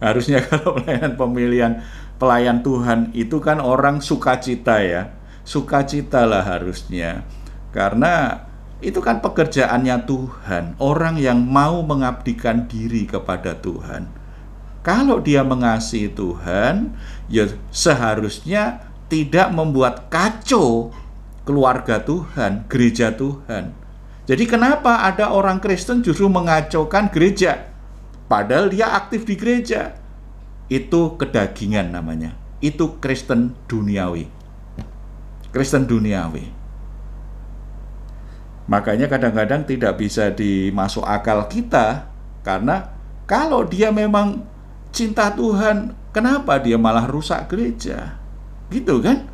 Harusnya 0.00 0.40
kalau 0.48 0.80
pelayan 0.80 1.20
pemilihan 1.20 1.72
pelayan 2.16 2.64
Tuhan 2.64 3.12
itu 3.12 3.44
kan 3.44 3.60
orang 3.60 4.00
sukacita 4.00 4.80
ya. 4.80 5.12
Sukacita 5.44 6.24
lah 6.24 6.40
harusnya. 6.40 7.28
Karena 7.76 8.46
itu 8.84 9.00
kan 9.00 9.24
pekerjaannya 9.24 10.04
Tuhan, 10.04 10.64
orang 10.76 11.16
yang 11.16 11.40
mau 11.40 11.80
mengabdikan 11.80 12.68
diri 12.68 13.08
kepada 13.08 13.56
Tuhan 13.56 14.24
kalau 14.84 15.16
dia 15.24 15.40
mengasihi 15.40 16.12
Tuhan, 16.12 16.92
ya 17.32 17.48
seharusnya 17.72 18.84
tidak 19.08 19.48
membuat 19.56 20.12
kacau 20.12 20.92
keluarga 21.48 22.04
Tuhan, 22.04 22.68
gereja 22.68 23.08
Tuhan. 23.16 23.72
Jadi 24.28 24.44
kenapa 24.44 25.08
ada 25.08 25.32
orang 25.32 25.56
Kristen 25.64 26.04
justru 26.04 26.28
mengacaukan 26.28 27.08
gereja? 27.08 27.72
Padahal 28.28 28.68
dia 28.68 28.92
aktif 28.92 29.24
di 29.24 29.40
gereja. 29.40 29.96
Itu 30.68 31.16
kedagingan 31.16 31.88
namanya. 31.88 32.36
Itu 32.60 33.00
Kristen 33.00 33.56
duniawi. 33.64 34.28
Kristen 35.48 35.88
duniawi. 35.88 36.63
Makanya 38.64 39.12
kadang-kadang 39.12 39.68
tidak 39.68 40.00
bisa 40.00 40.32
dimasuk 40.32 41.04
akal 41.04 41.44
kita 41.52 42.08
karena 42.40 42.92
kalau 43.28 43.64
dia 43.64 43.92
memang 43.92 44.44
cinta 44.92 45.32
Tuhan, 45.32 45.92
kenapa 46.12 46.60
dia 46.60 46.80
malah 46.80 47.04
rusak 47.04 47.48
gereja? 47.48 48.16
Gitu 48.72 49.00
kan? 49.04 49.28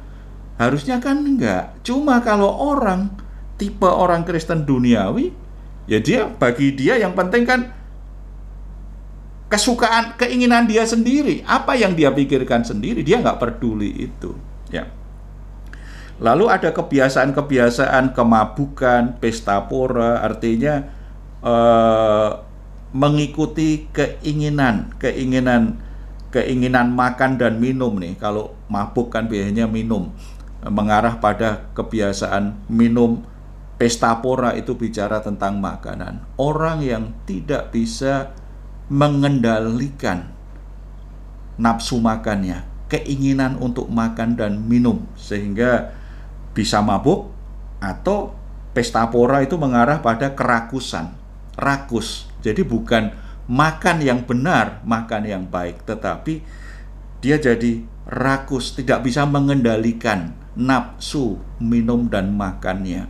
Harusnya 0.58 0.98
kan 0.98 1.22
enggak. 1.22 1.78
Cuma 1.86 2.18
kalau 2.22 2.50
orang 2.50 3.10
tipe 3.54 3.86
orang 3.86 4.26
Kristen 4.26 4.66
duniawi, 4.66 5.30
ya 5.86 5.98
dia 6.02 6.26
bagi 6.26 6.74
dia 6.74 6.98
yang 6.98 7.14
penting 7.14 7.46
kan 7.46 7.60
kesukaan, 9.50 10.14
keinginan 10.14 10.70
dia 10.70 10.86
sendiri, 10.86 11.42
apa 11.42 11.74
yang 11.74 11.98
dia 11.98 12.14
pikirkan 12.14 12.62
sendiri, 12.62 13.02
dia 13.02 13.18
nggak 13.18 13.42
peduli 13.42 14.10
itu. 14.10 14.49
Lalu 16.20 16.52
ada 16.52 16.76
kebiasaan-kebiasaan 16.76 18.12
kemabukan, 18.12 19.16
pesta 19.16 19.64
pora, 19.64 20.20
artinya 20.20 20.85
eh, 21.40 22.30
mengikuti 22.92 23.88
keinginan, 23.88 24.92
keinginan 25.00 25.80
keinginan 26.30 26.94
makan 26.94 27.40
dan 27.40 27.59
minum 27.59 27.98
nih. 27.98 28.20
Kalau 28.20 28.54
mabuk 28.70 29.11
kan 29.11 29.26
biasanya 29.26 29.66
minum, 29.66 30.14
mengarah 30.62 31.18
pada 31.18 31.72
kebiasaan 31.74 32.68
minum 32.70 33.26
pesta 33.80 34.12
pora 34.20 34.54
itu 34.54 34.76
bicara 34.76 35.24
tentang 35.24 35.59
makanan. 35.59 36.22
Orang 36.38 36.85
yang 36.85 37.16
tidak 37.26 37.74
bisa 37.74 38.37
mengendalikan 38.92 40.30
nafsu 41.56 41.96
makannya, 41.96 42.64
keinginan 42.92 43.56
untuk 43.56 43.88
makan 43.88 44.37
dan 44.37 44.61
minum 44.68 45.04
sehingga 45.16 45.99
bisa 46.60 46.84
mabuk 46.84 47.32
atau 47.80 48.36
pesta 48.76 49.08
pora 49.08 49.40
itu 49.40 49.56
mengarah 49.56 50.04
pada 50.04 50.36
kerakusan, 50.36 51.16
rakus 51.56 52.28
jadi 52.40 52.64
bukan 52.64 53.12
makan 53.46 54.00
yang 54.00 54.24
benar, 54.24 54.80
makan 54.84 55.28
yang 55.28 55.44
baik, 55.48 55.84
tetapi 55.84 56.40
dia 57.20 57.36
jadi 57.36 57.84
rakus, 58.08 58.72
tidak 58.72 59.04
bisa 59.04 59.28
mengendalikan 59.28 60.32
nafsu 60.56 61.36
minum 61.60 62.08
dan 62.08 62.32
makannya. 62.32 63.06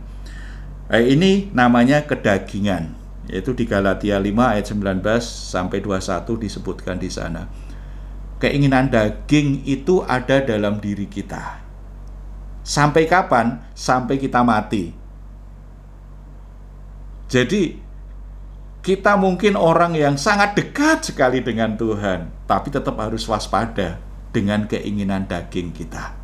Eh, 0.91 1.15
ini 1.15 1.47
namanya 1.55 2.03
kedagingan, 2.03 2.91
yaitu 3.31 3.55
di 3.55 3.63
Galatia 3.63 4.19
5 4.19 4.51
ayat 4.51 4.67
19 4.67 5.23
sampai 5.23 5.79
21 5.79 6.35
disebutkan 6.35 6.99
di 6.99 7.07
sana. 7.07 7.47
Keinginan 8.41 8.91
daging 8.91 9.63
itu 9.63 10.03
ada 10.03 10.43
dalam 10.43 10.81
diri 10.83 11.07
kita. 11.07 11.60
Sampai 12.61 13.09
kapan? 13.09 13.61
Sampai 13.73 14.21
kita 14.21 14.45
mati. 14.45 14.93
Jadi 17.31 17.79
kita 18.81 19.13
mungkin 19.13 19.53
orang 19.53 19.93
yang 19.93 20.17
sangat 20.17 20.57
dekat 20.57 21.05
sekali 21.05 21.45
dengan 21.45 21.77
Tuhan, 21.77 22.33
tapi 22.49 22.73
tetap 22.73 22.97
harus 22.97 23.23
waspada 23.29 24.01
dengan 24.33 24.65
keinginan 24.65 25.29
daging 25.29 25.69
kita. 25.69 26.17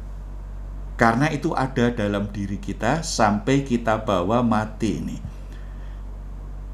Karena 0.97 1.29
itu 1.29 1.53
ada 1.53 1.93
dalam 1.93 2.33
diri 2.33 2.57
kita 2.57 3.05
sampai 3.05 3.61
kita 3.61 4.01
bawa 4.01 4.41
mati 4.41 4.89
ini. 4.97 5.17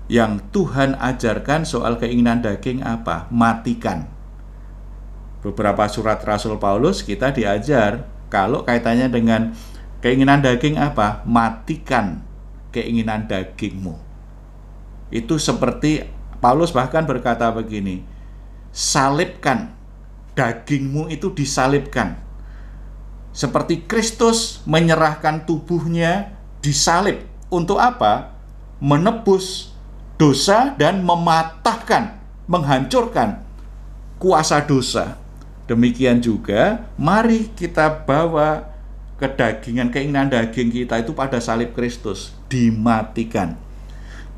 Yang 0.08 0.47
Tuhan 0.56 0.95
ajarkan 0.95 1.67
soal 1.67 1.99
keinginan 1.99 2.39
daging 2.39 2.80
apa? 2.88 3.28
Matikan. 3.28 4.08
Beberapa 5.43 5.91
surat 5.91 6.23
Rasul 6.23 6.56
Paulus 6.56 7.04
kita 7.04 7.36
diajar 7.36 8.08
kalau 8.34 8.65
kaitannya 8.65 9.13
dengan 9.13 9.54
keinginan 10.02 10.41
daging 10.41 10.82
apa? 10.82 11.22
Matikan 11.30 12.26
keinginan 12.74 13.30
dagingmu 13.30 14.13
itu 15.13 15.38
seperti 15.38 16.10
Paulus 16.41 16.74
bahkan 16.74 17.06
berkata 17.06 17.46
begini, 17.54 18.02
salibkan 18.74 19.69
dagingmu 20.34 21.06
itu 21.13 21.30
disalibkan. 21.30 22.17
Seperti 23.30 23.86
Kristus 23.86 24.65
menyerahkan 24.65 25.46
tubuhnya 25.46 26.34
disalib 26.65 27.22
untuk 27.54 27.78
apa? 27.78 28.34
Menebus 28.82 29.78
dosa 30.17 30.74
dan 30.82 31.06
mematahkan, 31.06 32.17
menghancurkan 32.50 33.46
kuasa 34.17 34.65
dosa. 34.65 35.22
Demikian 35.65 36.19
juga, 36.19 36.91
mari 36.99 37.47
kita 37.56 38.04
bawa 38.04 38.67
kedagingan, 39.15 39.89
keinginan 39.89 40.28
daging 40.28 40.69
kita 40.73 40.99
itu 40.99 41.15
pada 41.15 41.39
salib 41.39 41.71
Kristus, 41.71 42.36
dimatikan 42.52 43.56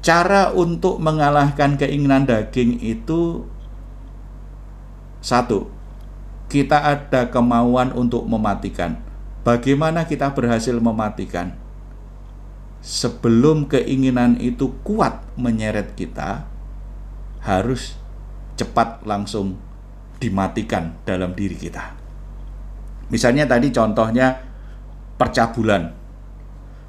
cara 0.06 0.54
untuk 0.54 1.02
mengalahkan 1.02 1.82
keinginan 1.82 2.30
daging 2.30 2.78
itu 2.78 3.42
satu, 5.18 5.66
kita 6.46 6.78
ada 6.78 7.34
kemauan 7.34 7.90
untuk 7.98 8.22
mematikan. 8.30 9.02
Bagaimana 9.42 10.06
kita 10.06 10.30
berhasil 10.30 10.78
mematikan? 10.78 11.66
sebelum 12.86 13.66
keinginan 13.66 14.38
itu 14.38 14.70
kuat 14.86 15.26
menyeret 15.34 15.98
kita, 15.98 16.46
harus 17.42 17.98
cepat 18.62 19.02
langsung 19.02 19.58
dimatikan 20.20 20.96
dalam 21.04 21.36
diri 21.36 21.56
kita. 21.56 21.96
Misalnya 23.12 23.46
tadi 23.46 23.70
contohnya 23.70 24.42
percabulan. 25.20 25.94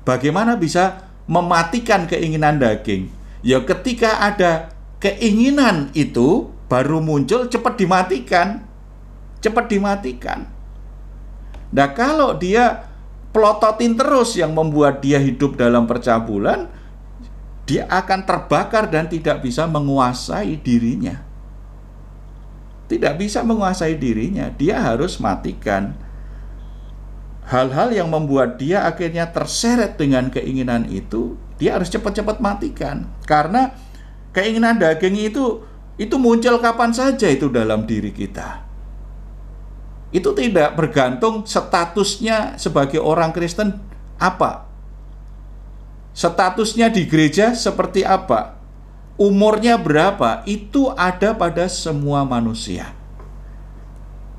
Bagaimana 0.07 0.55
bisa 0.57 1.11
mematikan 1.27 2.07
keinginan 2.07 2.63
daging? 2.63 3.11
Ya 3.43 3.61
ketika 3.63 4.23
ada 4.23 4.71
keinginan 5.03 5.91
itu 5.93 6.51
baru 6.71 7.03
muncul 7.03 7.51
cepat 7.51 7.75
dimatikan. 7.79 8.63
Cepat 9.43 9.67
dimatikan. 9.69 10.49
Nah, 11.75 11.93
kalau 11.93 12.39
dia 12.39 12.89
pelototin 13.35 13.99
terus 13.99 14.39
yang 14.39 14.55
membuat 14.55 15.03
dia 15.05 15.21
hidup 15.21 15.59
dalam 15.59 15.85
percabulan, 15.85 16.71
dia 17.67 17.85
akan 17.91 18.23
terbakar 18.23 18.89
dan 18.89 19.11
tidak 19.11 19.43
bisa 19.43 19.67
menguasai 19.67 20.57
dirinya. 20.63 21.26
Tidak 22.87 23.19
bisa 23.19 23.43
menguasai 23.43 23.99
dirinya, 23.99 24.47
dia 24.55 24.79
harus 24.79 25.19
matikan 25.19 25.99
hal-hal 27.47 27.95
yang 27.95 28.11
membuat 28.11 28.59
dia 28.59 28.87
akhirnya 28.87 29.31
terseret 29.31 29.95
dengan 29.95 30.31
keinginan 30.35 30.91
itu, 30.91 31.39
dia 31.59 31.79
harus 31.79 31.87
cepat-cepat 31.91 32.43
matikan. 32.43 33.07
Karena 33.23 33.71
keinginan 34.35 34.79
daging 34.79 35.31
itu 35.31 35.63
itu 35.99 36.15
muncul 36.19 36.59
kapan 36.59 36.91
saja 36.91 37.27
itu 37.31 37.49
dalam 37.49 37.87
diri 37.89 38.11
kita 38.13 38.67
itu 40.15 40.31
tidak 40.33 40.79
bergantung 40.79 41.43
statusnya 41.45 42.57
sebagai 42.57 43.03
orang 43.03 43.35
Kristen 43.35 43.77
apa. 44.17 44.65
Statusnya 46.17 46.89
di 46.89 47.05
gereja 47.05 47.53
seperti 47.53 48.07
apa? 48.07 48.57
Umurnya 49.17 49.81
berapa? 49.81 50.45
Itu 50.45 50.93
ada 50.93 51.33
pada 51.33 51.65
semua 51.73 52.29
manusia. 52.29 52.93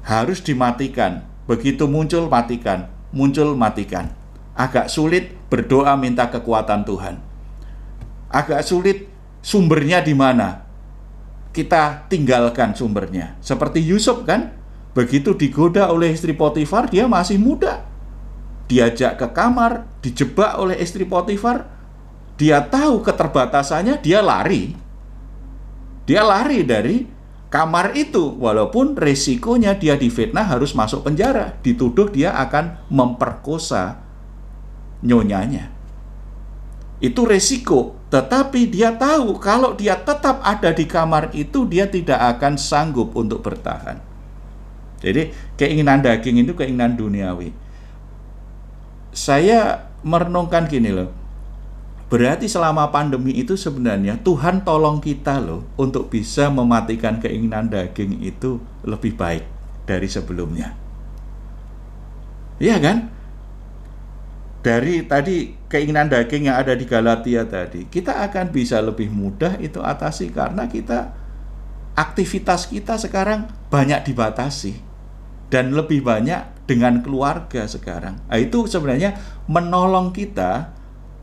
Harus 0.06 0.38
dimatikan. 0.46 1.26
Begitu 1.50 1.90
muncul 1.90 2.30
matikan, 2.30 2.86
muncul 3.10 3.58
matikan. 3.58 4.14
Agak 4.54 4.94
sulit 4.94 5.34
berdoa 5.50 5.98
minta 5.98 6.30
kekuatan 6.30 6.86
Tuhan. 6.86 7.18
Agak 8.30 8.62
sulit 8.62 9.10
sumbernya 9.42 10.06
di 10.06 10.14
mana? 10.14 10.70
Kita 11.56 12.06
tinggalkan 12.06 12.78
sumbernya. 12.78 13.34
Seperti 13.42 13.82
Yusuf 13.82 14.30
kan? 14.30 14.54
Begitu 14.94 15.34
digoda 15.34 15.90
oleh 15.90 16.14
istri 16.14 16.38
Potifar, 16.38 16.86
dia 16.90 17.10
masih 17.10 17.42
muda. 17.42 17.82
Diajak 18.70 19.18
ke 19.18 19.28
kamar, 19.34 19.90
dijebak 20.06 20.58
oleh 20.62 20.78
istri 20.78 21.02
Potifar. 21.06 21.77
Dia 22.38 22.62
tahu 22.62 23.02
keterbatasannya, 23.02 23.98
dia 24.00 24.22
lari. 24.22 24.78
Dia 26.06 26.22
lari 26.22 26.62
dari 26.62 27.10
kamar 27.50 27.98
itu, 27.98 28.38
walaupun 28.38 28.94
resikonya 28.94 29.74
dia 29.74 29.98
difitnah 29.98 30.46
harus 30.46 30.78
masuk 30.78 31.02
penjara. 31.02 31.58
Dituduh 31.66 32.14
dia 32.14 32.38
akan 32.38 32.78
memperkosa 32.94 34.00
nyonyanya. 35.02 35.74
Itu 37.02 37.26
resiko, 37.26 37.98
tetapi 38.14 38.70
dia 38.70 38.94
tahu 38.94 39.38
kalau 39.42 39.74
dia 39.74 39.98
tetap 39.98 40.42
ada 40.46 40.70
di 40.74 40.86
kamar 40.86 41.34
itu, 41.34 41.66
dia 41.66 41.90
tidak 41.90 42.38
akan 42.38 42.58
sanggup 42.58 43.18
untuk 43.18 43.42
bertahan. 43.42 43.98
Jadi 44.98 45.30
keinginan 45.58 46.02
daging 46.02 46.42
itu 46.42 46.58
keinginan 46.58 46.98
duniawi. 46.98 47.54
Saya 49.14 49.90
merenungkan 50.02 50.66
gini 50.66 50.90
loh. 50.90 51.10
Berarti 52.08 52.48
selama 52.48 52.88
pandemi 52.88 53.36
itu 53.36 53.60
sebenarnya 53.60 54.16
Tuhan 54.24 54.64
tolong 54.64 55.04
kita 55.04 55.44
loh 55.44 55.68
untuk 55.76 56.08
bisa 56.08 56.48
mematikan 56.48 57.20
keinginan 57.20 57.68
daging 57.68 58.24
itu 58.24 58.64
lebih 58.88 59.20
baik 59.20 59.44
dari 59.84 60.08
sebelumnya. 60.08 60.72
Iya 62.64 62.80
kan? 62.80 62.98
Dari 64.64 65.04
tadi 65.04 65.52
keinginan 65.68 66.08
daging 66.08 66.48
yang 66.48 66.58
ada 66.60 66.80
di 66.80 66.88
Galatia 66.88 67.44
tadi, 67.44 67.88
kita 67.92 68.24
akan 68.24 68.56
bisa 68.56 68.80
lebih 68.80 69.12
mudah 69.12 69.60
itu 69.60 69.84
atasi 69.84 70.32
karena 70.32 70.68
kita 70.68 71.12
aktivitas 71.96 72.72
kita 72.72 72.96
sekarang 72.96 73.52
banyak 73.68 74.08
dibatasi 74.08 74.80
dan 75.52 75.76
lebih 75.76 76.04
banyak 76.04 76.56
dengan 76.68 77.00
keluarga 77.04 77.68
sekarang. 77.68 78.20
Nah, 78.28 78.40
itu 78.40 78.68
sebenarnya 78.68 79.16
menolong 79.48 80.12
kita 80.12 80.77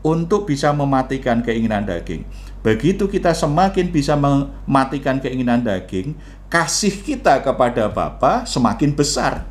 untuk 0.05 0.45
bisa 0.45 0.69
mematikan 0.69 1.41
keinginan 1.41 1.81
daging. 1.81 2.21
Begitu 2.61 3.09
kita 3.09 3.33
semakin 3.33 3.89
bisa 3.89 4.13
mematikan 4.13 5.17
keinginan 5.17 5.65
daging, 5.65 6.13
kasih 6.45 6.93
kita 7.01 7.41
kepada 7.41 7.89
Bapa 7.89 8.45
semakin 8.45 8.93
besar. 8.93 9.49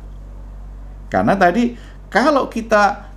Karena 1.11 1.35
tadi 1.35 1.75
kalau 2.07 2.47
kita 2.47 3.11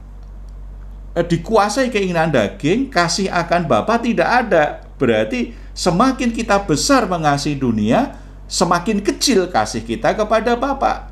eh, 1.15 1.23
dikuasai 1.23 1.95
keinginan 1.95 2.35
daging, 2.35 2.91
kasih 2.91 3.31
akan 3.31 3.71
Bapa 3.71 4.03
tidak 4.03 4.27
ada. 4.27 4.83
Berarti 4.99 5.55
semakin 5.79 6.35
kita 6.35 6.67
besar 6.67 7.07
mengasihi 7.07 7.55
dunia, 7.55 8.19
semakin 8.51 8.99
kecil 8.99 9.47
kasih 9.47 9.87
kita 9.87 10.11
kepada 10.19 10.59
Bapak. 10.59 11.08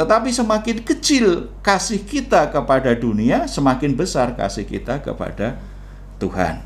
Tetapi 0.00 0.32
semakin 0.32 0.80
kecil 0.80 1.52
kasih 1.60 2.00
kita 2.00 2.48
kepada 2.48 2.96
dunia, 2.96 3.44
semakin 3.44 3.92
besar 3.92 4.32
kasih 4.32 4.64
kita 4.64 5.04
kepada 5.04 5.60
Tuhan. 6.16 6.64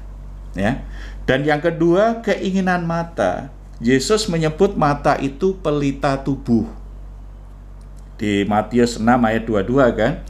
Ya. 0.55 0.87
Dan 1.27 1.43
yang 1.43 1.59
kedua, 1.59 2.23
keinginan 2.23 2.87
mata. 2.87 3.51
Yesus 3.83 4.31
menyebut 4.31 4.79
mata 4.79 5.19
itu 5.19 5.59
pelita 5.59 6.15
tubuh. 6.23 6.63
Di 8.15 8.47
Matius 8.47 9.03
6 9.03 9.03
ayat 9.03 9.43
22 9.43 9.99
kan. 9.99 10.23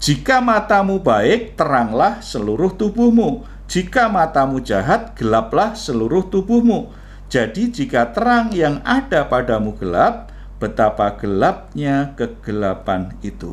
Jika 0.00 0.40
matamu 0.40 0.96
baik, 0.96 1.60
teranglah 1.60 2.24
seluruh 2.24 2.72
tubuhmu. 2.72 3.44
Jika 3.68 4.08
matamu 4.08 4.64
jahat, 4.64 5.12
gelaplah 5.12 5.76
seluruh 5.76 6.24
tubuhmu. 6.32 6.88
Jadi 7.28 7.68
jika 7.68 8.16
terang 8.16 8.48
yang 8.56 8.80
ada 8.80 9.28
padamu 9.28 9.76
gelap, 9.76 10.32
betapa 10.56 11.20
gelapnya 11.20 12.16
kegelapan 12.16 13.12
itu. 13.20 13.52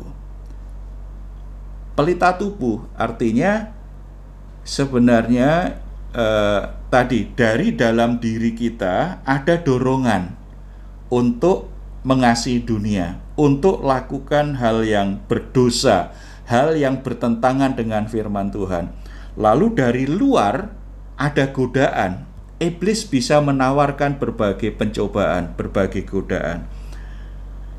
Pelita 1.94 2.34
tubuh 2.34 2.82
artinya 2.98 3.70
sebenarnya 4.66 5.78
eh, 6.10 6.62
tadi 6.90 7.30
dari 7.36 7.76
dalam 7.76 8.18
diri 8.18 8.56
kita 8.56 9.22
ada 9.22 9.54
dorongan 9.60 10.34
untuk 11.12 11.70
mengasihi 12.02 12.64
dunia, 12.64 13.20
untuk 13.38 13.84
lakukan 13.84 14.58
hal 14.58 14.82
yang 14.82 15.22
berdosa, 15.30 16.10
hal 16.50 16.74
yang 16.74 17.04
bertentangan 17.04 17.78
dengan 17.78 18.10
firman 18.10 18.50
Tuhan. 18.50 18.90
Lalu 19.38 19.66
dari 19.76 20.04
luar 20.08 20.72
ada 21.14 21.52
godaan. 21.52 22.26
Iblis 22.58 23.06
bisa 23.06 23.42
menawarkan 23.42 24.16
berbagai 24.18 24.72
pencobaan, 24.78 25.52
berbagai 25.58 26.06
godaan 26.06 26.64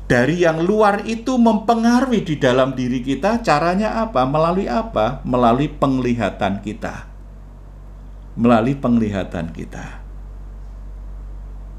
dari 0.06 0.46
yang 0.46 0.62
luar 0.62 1.02
itu 1.02 1.34
mempengaruhi 1.34 2.22
di 2.22 2.38
dalam 2.38 2.78
diri 2.78 3.02
kita 3.02 3.42
caranya 3.42 4.06
apa? 4.06 4.22
Melalui 4.22 4.70
apa? 4.70 5.18
Melalui 5.26 5.66
penglihatan 5.66 6.62
kita. 6.62 7.10
Melalui 8.38 8.78
penglihatan 8.78 9.50
kita. 9.50 10.06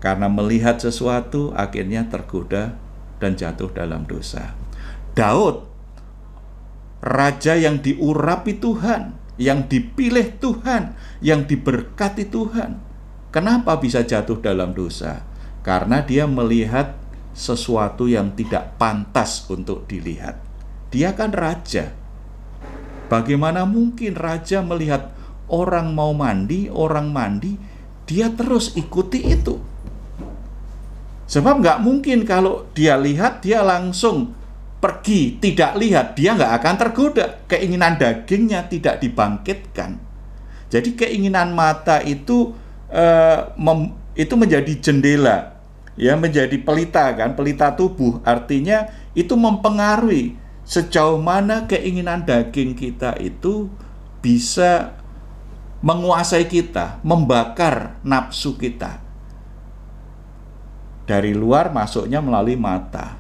Karena 0.03 0.27
melihat 0.27 0.77
sesuatu 0.77 1.55
akhirnya 1.55 2.11
tergoda 2.11 2.75
dan 3.23 3.39
jatuh 3.39 3.71
dalam 3.71 4.03
dosa. 4.03 4.53
Daud 5.15 5.65
raja 6.99 7.55
yang 7.55 7.79
diurapi 7.79 8.59
Tuhan, 8.59 9.15
yang 9.39 9.71
dipilih 9.71 10.35
Tuhan, 10.43 10.99
yang 11.23 11.47
diberkati 11.47 12.27
Tuhan. 12.27 12.83
Kenapa 13.31 13.79
bisa 13.79 14.03
jatuh 14.03 14.43
dalam 14.43 14.75
dosa? 14.75 15.23
Karena 15.63 16.03
dia 16.03 16.27
melihat 16.27 17.06
sesuatu 17.37 18.09
yang 18.09 18.33
tidak 18.33 18.81
pantas 18.81 19.45
untuk 19.45 19.85
dilihat. 19.85 20.41
Dia 20.89 21.13
kan 21.13 21.29
raja. 21.29 21.93
Bagaimana 23.07 23.69
mungkin 23.69 24.17
raja 24.17 24.65
melihat 24.65 25.13
orang 25.47 25.93
mau 25.93 26.11
mandi, 26.17 26.65
orang 26.73 27.13
mandi, 27.13 27.53
dia 28.09 28.33
terus 28.33 28.73
ikuti 28.73 29.21
itu. 29.21 29.61
Sebab 31.29 31.61
nggak 31.61 31.79
mungkin 31.85 32.25
kalau 32.25 32.65
dia 32.73 32.97
lihat, 32.97 33.45
dia 33.45 33.61
langsung 33.61 34.33
pergi, 34.81 35.37
tidak 35.37 35.77
lihat, 35.77 36.17
dia 36.17 36.33
nggak 36.33 36.53
akan 36.57 36.75
tergoda. 36.75 37.25
Keinginan 37.45 38.01
dagingnya 38.01 38.65
tidak 38.65 38.97
dibangkitkan. 39.03 39.99
Jadi 40.67 40.99
keinginan 40.99 41.53
mata 41.55 42.03
itu 42.03 42.51
eh, 42.91 43.39
mem, 43.55 43.93
itu 44.17 44.33
menjadi 44.35 44.73
jendela 44.83 45.56
ya 45.97 46.13
menjadi 46.15 46.55
pelita 46.61 47.11
kan, 47.17 47.33
pelita 47.33 47.73
tubuh. 47.73 48.21
Artinya 48.23 48.87
itu 49.17 49.33
mempengaruhi 49.33 50.37
sejauh 50.63 51.17
mana 51.17 51.65
keinginan 51.65 52.23
daging 52.23 52.77
kita 52.77 53.17
itu 53.17 53.67
bisa 54.21 54.93
menguasai 55.81 56.45
kita, 56.45 57.01
membakar 57.01 57.97
nafsu 58.05 58.55
kita. 58.55 59.01
Dari 61.07 61.31
luar 61.31 61.71
masuknya 61.71 62.19
melalui 62.19 62.59
mata. 62.59 63.15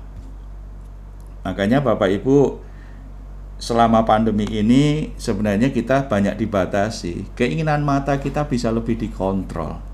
Makanya 1.47 1.79
Bapak 1.79 2.11
Ibu 2.11 2.59
selama 3.55 4.03
pandemi 4.03 4.43
ini 4.51 5.15
sebenarnya 5.15 5.71
kita 5.71 6.11
banyak 6.11 6.35
dibatasi. 6.35 7.31
Keinginan 7.39 7.87
mata 7.87 8.19
kita 8.19 8.43
bisa 8.43 8.67
lebih 8.69 8.99
dikontrol. 8.99 9.86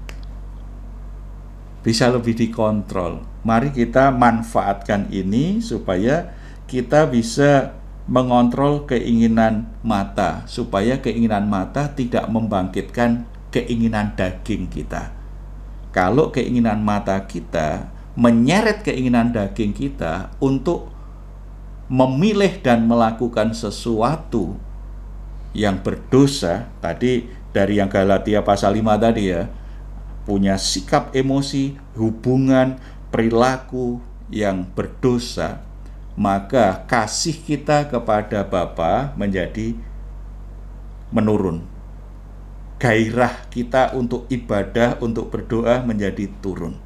Bisa 1.83 2.07
lebih 2.07 2.33
dikontrol. 2.33 3.27
Mari 3.43 3.75
kita 3.75 4.09
manfaatkan 4.15 5.11
ini 5.11 5.59
supaya 5.59 6.31
kita 6.65 7.11
bisa 7.11 7.75
mengontrol 8.03 8.83
keinginan 8.83 9.71
mata 9.79 10.43
supaya 10.47 10.99
keinginan 10.99 11.47
mata 11.47 11.87
tidak 11.91 12.27
membangkitkan 12.27 13.23
keinginan 13.51 14.11
daging 14.15 14.67
kita. 14.67 15.11
Kalau 15.93 16.33
keinginan 16.33 16.83
mata 16.83 17.23
kita 17.23 17.87
menyeret 18.17 18.81
keinginan 18.81 19.31
daging 19.31 19.71
kita 19.71 20.33
untuk 20.41 20.89
memilih 21.87 22.59
dan 22.65 22.89
melakukan 22.89 23.53
sesuatu 23.53 24.57
yang 25.53 25.79
berdosa 25.85 26.73
tadi 26.81 27.29
dari 27.53 27.77
yang 27.77 27.87
Galatia 27.87 28.41
pasal 28.41 28.73
5 28.73 28.97
tadi 28.97 29.29
ya 29.29 29.45
punya 30.23 30.55
sikap 30.55 31.11
emosi, 31.15 31.75
hubungan, 31.95 32.79
perilaku 33.11 33.99
yang 34.31 34.65
berdosa 34.71 35.61
maka 36.13 36.85
kasih 36.85 37.33
kita 37.33 37.89
kepada 37.89 38.45
Bapa 38.45 39.13
menjadi 39.17 39.73
menurun. 41.09 41.65
Gairah 42.77 43.47
kita 43.47 43.95
untuk 43.95 44.27
ibadah, 44.27 44.99
untuk 44.99 45.31
berdoa 45.31 45.81
menjadi 45.87 46.27
turun. 46.43 46.77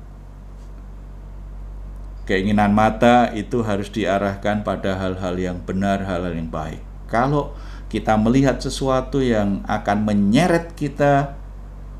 Keinginan 2.27 2.75
mata 2.75 3.31
itu 3.33 3.63
harus 3.63 3.87
diarahkan 3.87 4.61
pada 4.61 4.99
hal-hal 4.99 5.35
yang 5.39 5.57
benar, 5.63 6.03
hal-hal 6.03 6.35
yang 6.35 6.51
baik. 6.51 6.83
Kalau 7.07 7.55
kita 7.87 8.19
melihat 8.19 8.59
sesuatu 8.59 9.23
yang 9.23 9.63
akan 9.63 10.03
menyeret 10.03 10.75
kita, 10.75 11.36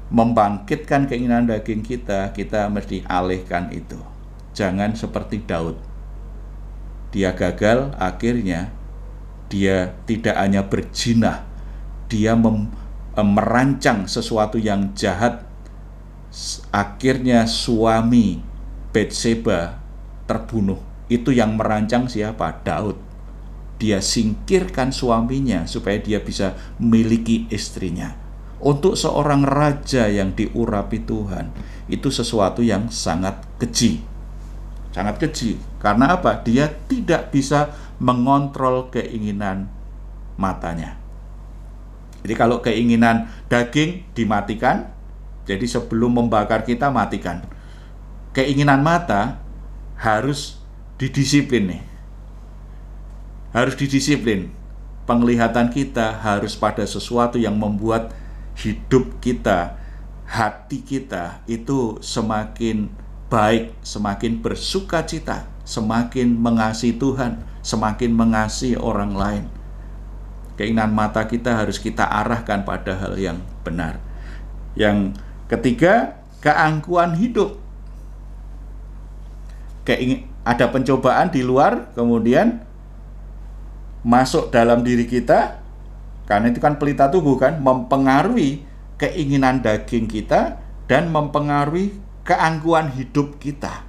membangkitkan 0.07 1.07
keinginan 1.11 1.47
daging 1.47 1.83
kita, 1.83 2.31
kita 2.31 2.71
mesti 2.71 3.03
alihkan 3.07 3.71
itu. 3.75 3.99
Jangan 4.55 4.95
seperti 4.95 5.43
Daud. 5.43 5.75
Dia 7.11 7.35
gagal, 7.35 7.95
akhirnya 7.99 8.71
dia 9.47 9.95
tidak 10.07 10.35
hanya 10.35 10.67
berjinah, 10.67 11.43
dia 12.11 12.35
mem, 12.35 12.71
merancang 13.15 14.07
sesuatu 14.07 14.59
yang 14.59 14.95
jahat. 14.95 15.43
Akhirnya 16.71 17.47
suami 17.47 18.43
Betseba 18.91 19.79
terbunuh. 20.27 20.79
Itu 21.07 21.31
yang 21.31 21.55
merancang 21.55 22.11
siapa? 22.11 22.63
Daud. 22.63 22.99
Dia 23.77 24.01
singkirkan 24.01 24.89
suaminya 24.89 25.69
supaya 25.69 26.01
dia 26.01 26.19
bisa 26.19 26.57
memiliki 26.81 27.45
istrinya. 27.53 28.26
Untuk 28.57 28.97
seorang 28.97 29.45
raja 29.45 30.09
yang 30.09 30.33
diurapi 30.33 31.05
Tuhan, 31.05 31.53
itu 31.85 32.09
sesuatu 32.09 32.65
yang 32.65 32.89
sangat 32.89 33.45
keji. 33.61 34.01
Sangat 34.89 35.21
keji. 35.21 35.61
Karena 35.77 36.17
apa? 36.17 36.41
Dia 36.41 36.73
tidak 36.89 37.29
bisa 37.29 37.69
mengontrol 38.01 38.89
keinginan 38.89 39.69
matanya. 40.41 40.97
Jadi 42.25 42.33
kalau 42.33 42.57
keinginan 42.65 43.29
daging 43.45 44.09
dimatikan, 44.17 44.89
jadi 45.45 45.63
sebelum 45.63 46.17
membakar 46.17 46.65
kita 46.65 46.89
matikan. 46.89 47.45
Keinginan 48.33 48.81
mata 48.81 49.37
harus 49.97 50.59
didisiplin 50.97 51.77
nih. 51.77 51.83
Harus 53.53 53.77
didisiplin. 53.77 54.49
Penglihatan 55.07 55.71
kita 55.71 56.19
harus 56.19 56.57
pada 56.57 56.83
sesuatu 56.83 57.39
yang 57.39 57.55
membuat 57.55 58.11
hidup 58.57 59.21
kita, 59.21 59.77
hati 60.25 60.81
kita 60.81 61.45
itu 61.45 62.01
semakin 62.01 62.89
baik, 63.29 63.77
semakin 63.85 64.41
bersuka 64.41 65.05
cita, 65.05 65.45
semakin 65.63 66.33
mengasihi 66.35 66.97
Tuhan, 66.97 67.45
semakin 67.61 68.11
mengasihi 68.11 68.75
orang 68.79 69.13
lain. 69.13 69.45
Keinginan 70.57 70.89
mata 70.89 71.29
kita 71.29 71.53
harus 71.53 71.77
kita 71.77 72.01
arahkan 72.01 72.65
pada 72.65 72.97
hal 72.97 73.13
yang 73.13 73.37
benar. 73.61 74.01
Yang 74.73 75.13
ketiga, 75.45 76.17
keangkuhan 76.41 77.13
hidup 77.13 77.61
keingin 79.87 80.27
ada 80.43 80.67
pencobaan 80.67 81.31
di 81.31 81.43
luar 81.43 81.91
kemudian 81.95 82.59
masuk 84.03 84.51
dalam 84.51 84.83
diri 84.83 85.07
kita 85.07 85.63
karena 86.27 86.51
itu 86.51 86.59
kan 86.59 86.75
pelita 86.75 87.07
tubuh 87.07 87.39
kan 87.39 87.63
mempengaruhi 87.63 88.67
keinginan 88.99 89.63
daging 89.63 90.11
kita 90.11 90.59
dan 90.91 91.07
mempengaruhi 91.07 91.95
keangkuhan 92.27 92.91
hidup 92.91 93.39
kita. 93.39 93.87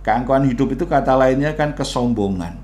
Keangkuhan 0.00 0.48
hidup 0.48 0.72
itu 0.72 0.88
kata 0.88 1.12
lainnya 1.12 1.52
kan 1.52 1.76
kesombongan. 1.76 2.56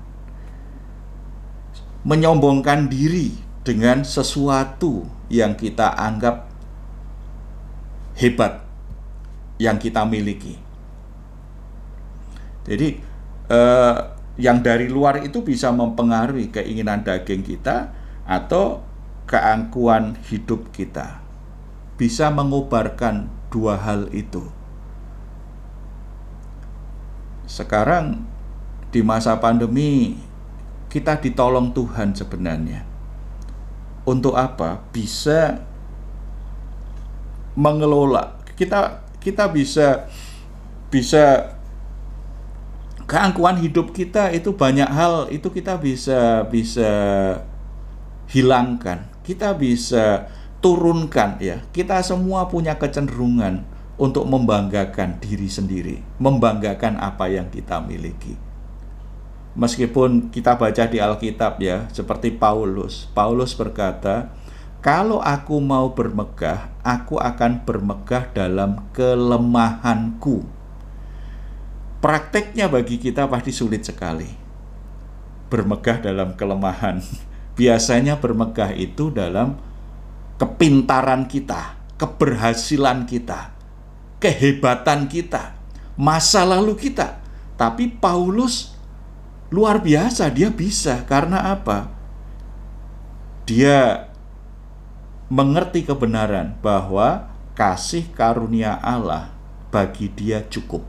Menyombongkan 2.01 2.89
diri 2.89 3.37
dengan 3.61 4.01
sesuatu 4.01 5.05
yang 5.29 5.53
kita 5.53 5.93
anggap 5.93 6.49
hebat 8.17 8.65
yang 9.61 9.77
kita 9.77 10.01
miliki. 10.01 10.57
Jadi 12.65 12.97
eh, 13.53 13.97
yang 14.41 14.65
dari 14.65 14.89
luar 14.89 15.21
itu 15.21 15.45
bisa 15.45 15.69
mempengaruhi 15.69 16.49
keinginan 16.49 17.05
daging 17.05 17.45
kita 17.45 17.98
atau 18.29 18.85
keangkuhan 19.25 20.21
hidup 20.29 20.69
kita. 20.69 21.17
Bisa 21.97 22.29
mengobarkan 22.29 23.25
dua 23.49 23.81
hal 23.81 24.05
itu. 24.13 24.45
Sekarang 27.49 28.29
di 28.93 29.01
masa 29.01 29.33
pandemi 29.41 30.21
kita 30.93 31.17
ditolong 31.17 31.73
Tuhan 31.73 32.13
sebenarnya. 32.13 32.85
Untuk 34.05 34.37
apa? 34.37 34.85
Bisa 34.93 35.65
mengelola. 37.57 38.37
Kita 38.53 39.01
kita 39.17 39.49
bisa 39.49 40.07
bisa 40.89 41.57
keangkuhan 43.09 43.57
hidup 43.57 43.89
kita 43.93 44.29
itu 44.29 44.53
banyak 44.53 44.85
hal 44.85 45.29
itu 45.33 45.49
kita 45.49 45.81
bisa 45.81 46.45
bisa 46.45 46.89
hilangkan. 48.29 49.09
Kita 49.25 49.53
bisa 49.57 50.29
turunkan 50.63 51.37
ya. 51.41 51.61
Kita 51.73 52.01
semua 52.01 52.49
punya 52.49 52.77
kecenderungan 52.77 53.79
untuk 53.99 54.23
membanggakan 54.25 55.19
diri 55.19 55.51
sendiri 55.51 55.99
membanggakan 56.17 56.95
apa 56.97 57.27
yang 57.27 57.51
kita 57.51 57.83
miliki. 57.83 58.39
Meskipun 59.59 60.31
kita 60.31 60.55
baca 60.55 60.87
di 60.87 61.03
Alkitab 61.03 61.59
ya 61.59 61.91
seperti 61.91 62.31
Paulus. 62.31 63.11
Paulus 63.11 63.51
berkata 63.51 64.31
kalau 64.79 65.19
aku 65.19 65.59
mau 65.59 65.91
bermegah 65.91 66.71
aku 66.79 67.19
akan 67.19 67.67
bermegah 67.67 68.31
dalam 68.31 68.87
kelemahanku. 68.95 70.47
Prakteknya 71.99 72.71
bagi 72.71 72.95
kita 72.95 73.27
pasti 73.27 73.51
sulit 73.51 73.83
sekali. 73.83 74.31
Bermegah 75.51 75.99
dalam 75.99 76.39
kelemahan. 76.39 77.03
Biasanya 77.59 78.15
bermegah 78.15 78.71
itu 78.71 79.11
dalam 79.11 79.59
kepintaran 80.39 81.27
kita, 81.27 81.75
keberhasilan 81.99 83.03
kita, 83.03 83.51
kehebatan 84.23 85.11
kita, 85.11 85.59
masa 85.99 86.47
lalu 86.47 86.79
kita. 86.79 87.19
Tapi 87.59 87.91
Paulus 87.99 88.71
luar 89.51 89.83
biasa, 89.83 90.31
dia 90.31 90.47
bisa 90.47 91.03
karena 91.03 91.51
apa? 91.51 91.91
Dia 93.43 94.07
mengerti 95.27 95.83
kebenaran 95.83 96.55
bahwa 96.63 97.27
kasih 97.59 98.07
karunia 98.15 98.79
Allah 98.79 99.35
bagi 99.67 100.07
dia 100.07 100.41
cukup 100.47 100.81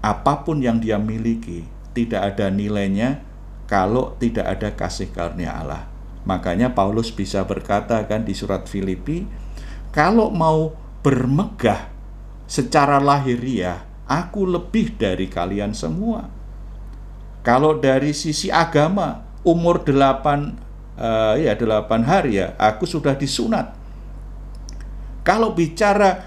apa 0.00 0.40
pun 0.44 0.64
yang 0.64 0.80
dia 0.80 0.96
miliki 0.96 1.68
tidak 1.92 2.34
ada 2.34 2.48
nilainya 2.48 3.20
kalau 3.70 4.18
tidak 4.18 4.58
ada 4.58 4.74
kasih 4.74 5.14
karunia 5.14 5.54
Allah. 5.54 5.86
Makanya 6.26 6.74
Paulus 6.74 7.14
bisa 7.14 7.46
berkata 7.46 8.02
kan 8.10 8.26
di 8.26 8.34
surat 8.34 8.66
Filipi, 8.66 9.24
kalau 9.94 10.34
mau 10.34 10.74
bermegah 11.06 11.86
secara 12.50 12.98
lahiriah, 12.98 13.86
aku 14.10 14.42
lebih 14.42 14.98
dari 14.98 15.30
kalian 15.30 15.70
semua. 15.70 16.26
Kalau 17.46 17.78
dari 17.78 18.10
sisi 18.10 18.50
agama, 18.50 19.22
umur 19.46 19.86
8 19.86 19.88
uh, 20.98 21.38
ya 21.38 21.54
delapan 21.54 22.02
hari 22.04 22.42
ya, 22.42 22.58
aku 22.58 22.84
sudah 22.84 23.14
disunat. 23.14 23.72
Kalau 25.22 25.54
bicara 25.54 26.26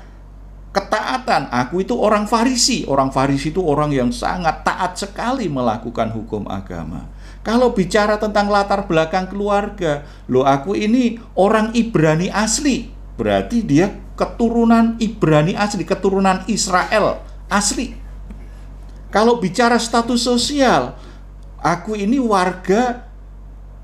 ketaatan, 0.73 1.53
aku 1.53 1.85
itu 1.85 1.93
orang 1.93 2.25
Farisi. 2.25 2.87
Orang 2.89 3.13
Farisi 3.13 3.53
itu 3.53 3.61
orang 3.61 3.93
yang 3.93 4.09
sangat 4.09 4.65
taat 4.65 4.97
sekali 4.97 5.45
melakukan 5.51 6.09
hukum 6.09 6.49
agama. 6.49 7.12
Kalau 7.43 7.75
bicara 7.75 8.15
tentang 8.15 8.47
latar 8.47 8.87
belakang 8.87 9.27
keluarga, 9.27 10.07
lo 10.31 10.47
aku 10.47 10.79
ini 10.79 11.19
orang 11.35 11.75
Ibrani 11.75 12.31
asli. 12.31 12.87
Berarti 13.19 13.59
dia 13.67 13.91
keturunan 14.15 14.95
Ibrani 14.95 15.51
asli, 15.51 15.83
keturunan 15.83 16.47
Israel 16.47 17.19
asli. 17.51 17.99
Kalau 19.11 19.43
bicara 19.43 19.75
status 19.75 20.23
sosial, 20.23 20.95
aku 21.59 21.99
ini 21.99 22.17
warga 22.17 23.11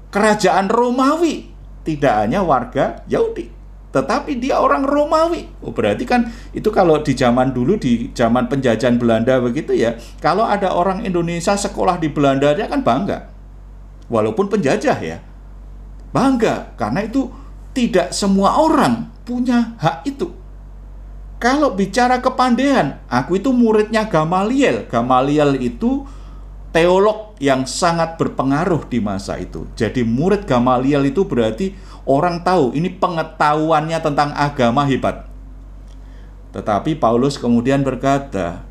kerajaan 0.09 0.71
Romawi, 0.71 1.51
tidak 1.83 2.15
hanya 2.15 2.41
warga 2.41 3.03
Yahudi, 3.11 3.51
tetapi 3.91 4.39
dia 4.39 4.57
orang 4.57 4.87
Romawi. 4.87 5.51
Oh, 5.61 5.75
berarti 5.75 6.07
kan 6.07 6.31
itu 6.55 6.71
kalau 6.73 7.03
di 7.03 7.13
zaman 7.13 7.51
dulu 7.53 7.75
di 7.77 8.09
zaman 8.15 8.49
penjajahan 8.49 8.97
Belanda 8.97 9.37
begitu 9.37 9.75
ya, 9.75 9.99
kalau 10.23 10.47
ada 10.47 10.73
orang 10.73 11.05
Indonesia 11.05 11.53
sekolah 11.53 12.01
di 12.01 12.09
Belanda 12.09 12.55
dia 12.55 12.65
kan 12.65 12.81
bangga 12.81 13.38
walaupun 14.09 14.49
penjajah 14.51 14.97
ya. 14.99 15.17
Bangga 16.09 16.73
karena 16.75 17.05
itu 17.05 17.29
tidak 17.71 18.11
semua 18.11 18.57
orang 18.57 19.13
punya 19.23 19.77
hak 19.77 20.09
itu. 20.09 20.33
Kalau 21.39 21.71
bicara 21.71 22.19
kepandaian, 22.19 22.99
aku 23.07 23.39
itu 23.39 23.55
muridnya 23.55 24.11
Gamaliel. 24.11 24.89
Gamaliel 24.91 25.55
itu 25.63 26.03
teolog 26.75 27.39
yang 27.39 27.63
sangat 27.63 28.19
berpengaruh 28.19 28.83
di 28.91 28.99
masa 28.99 29.39
itu. 29.39 29.63
Jadi 29.77 30.03
murid 30.03 30.43
Gamaliel 30.43 31.07
itu 31.07 31.23
berarti 31.23 31.71
orang 32.03 32.43
tahu 32.43 32.75
ini 32.75 32.91
pengetahuannya 32.91 33.99
tentang 34.03 34.35
agama 34.35 34.83
hebat. 34.83 35.31
Tetapi 36.51 36.99
Paulus 36.99 37.39
kemudian 37.39 37.85
berkata, 37.87 38.65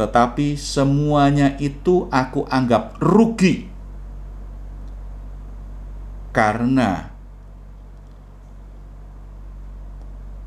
"Tetapi 0.00 0.56
semuanya 0.56 1.58
itu 1.60 2.08
aku 2.08 2.48
anggap 2.48 2.96
rugi 3.02 3.69
karena 6.30 7.10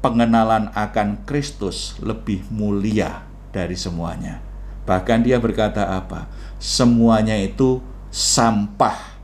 pengenalan 0.04 0.67
akan 0.76 1.24
Kristus 1.24 1.96
lebih 2.04 2.43
mulia 2.52 3.24
dari 3.56 3.80
semuanya. 3.80 4.43
Bahkan 4.84 5.24
dia 5.24 5.39
berkata 5.39 5.96
apa? 5.96 6.28
Semuanya 6.60 7.39
itu 7.39 7.80
sampah. 8.12 9.15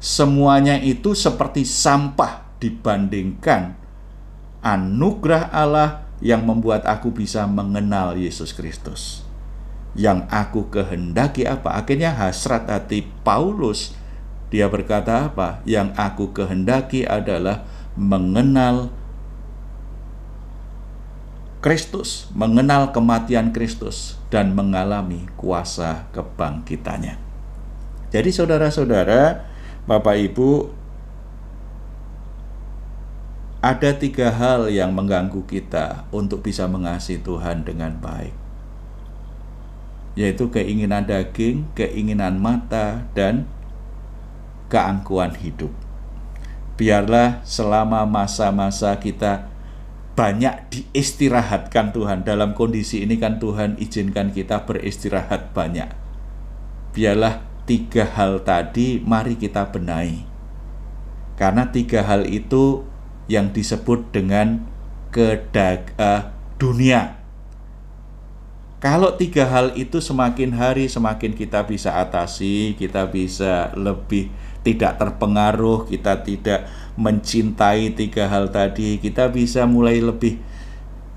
Semuanya 0.00 0.80
itu 0.80 1.12
seperti 1.12 1.68
sampah 1.68 2.44
dibandingkan 2.56 3.76
anugerah 4.64 5.52
Allah 5.52 6.08
yang 6.24 6.44
membuat 6.48 6.88
aku 6.88 7.12
bisa 7.12 7.44
mengenal 7.44 8.16
Yesus 8.16 8.56
Kristus. 8.56 9.20
Yang 9.92 10.24
aku 10.32 10.72
kehendaki 10.72 11.44
apa? 11.44 11.76
Akhirnya 11.76 12.16
hasrat 12.16 12.66
hati 12.66 13.04
Paulus 13.22 13.92
dia 14.54 14.70
berkata 14.70 15.26
apa? 15.26 15.58
Yang 15.66 15.98
aku 15.98 16.30
kehendaki 16.30 17.02
adalah 17.02 17.66
mengenal 17.98 18.94
Kristus, 21.58 22.30
mengenal 22.30 22.94
kematian 22.94 23.50
Kristus 23.50 24.14
dan 24.30 24.54
mengalami 24.54 25.26
kuasa 25.34 26.06
kebangkitannya. 26.14 27.18
Jadi 28.14 28.30
saudara-saudara, 28.30 29.42
Bapak 29.90 30.22
Ibu, 30.22 30.70
ada 33.58 33.90
tiga 33.90 34.30
hal 34.30 34.70
yang 34.70 34.94
mengganggu 34.94 35.42
kita 35.50 36.06
untuk 36.14 36.46
bisa 36.46 36.70
mengasihi 36.70 37.18
Tuhan 37.18 37.66
dengan 37.66 37.98
baik, 37.98 38.36
yaitu 40.14 40.46
keinginan 40.46 41.10
daging, 41.10 41.66
keinginan 41.74 42.38
mata, 42.38 43.02
dan 43.18 43.50
keangkuhan 44.74 45.38
hidup. 45.38 45.70
Biarlah 46.74 47.46
selama 47.46 48.02
masa-masa 48.02 48.98
kita 48.98 49.46
banyak 50.18 50.66
diistirahatkan 50.74 51.94
Tuhan. 51.94 52.26
Dalam 52.26 52.58
kondisi 52.58 53.06
ini 53.06 53.14
kan 53.22 53.38
Tuhan 53.38 53.78
izinkan 53.78 54.34
kita 54.34 54.66
beristirahat 54.66 55.54
banyak. 55.54 55.86
Biarlah 56.90 57.46
tiga 57.70 58.10
hal 58.18 58.42
tadi 58.42 58.98
mari 58.98 59.38
kita 59.38 59.70
benahi. 59.70 60.26
Karena 61.38 61.70
tiga 61.70 62.02
hal 62.02 62.26
itu 62.26 62.82
yang 63.30 63.54
disebut 63.54 64.10
dengan 64.10 64.66
kedag 65.14 65.94
uh, 65.98 66.34
dunia. 66.58 67.22
Kalau 68.78 69.16
tiga 69.16 69.48
hal 69.48 69.72
itu 69.80 69.96
semakin 69.96 70.54
hari 70.54 70.92
semakin 70.92 71.32
kita 71.32 71.64
bisa 71.64 71.96
atasi, 71.96 72.76
kita 72.76 73.08
bisa 73.08 73.72
lebih 73.72 74.28
tidak 74.64 74.96
terpengaruh, 74.96 75.84
kita 75.86 76.24
tidak 76.24 76.66
mencintai 76.96 77.92
tiga 77.92 78.26
hal 78.26 78.48
tadi, 78.48 78.96
kita 78.98 79.28
bisa 79.28 79.68
mulai 79.68 80.00
lebih 80.00 80.40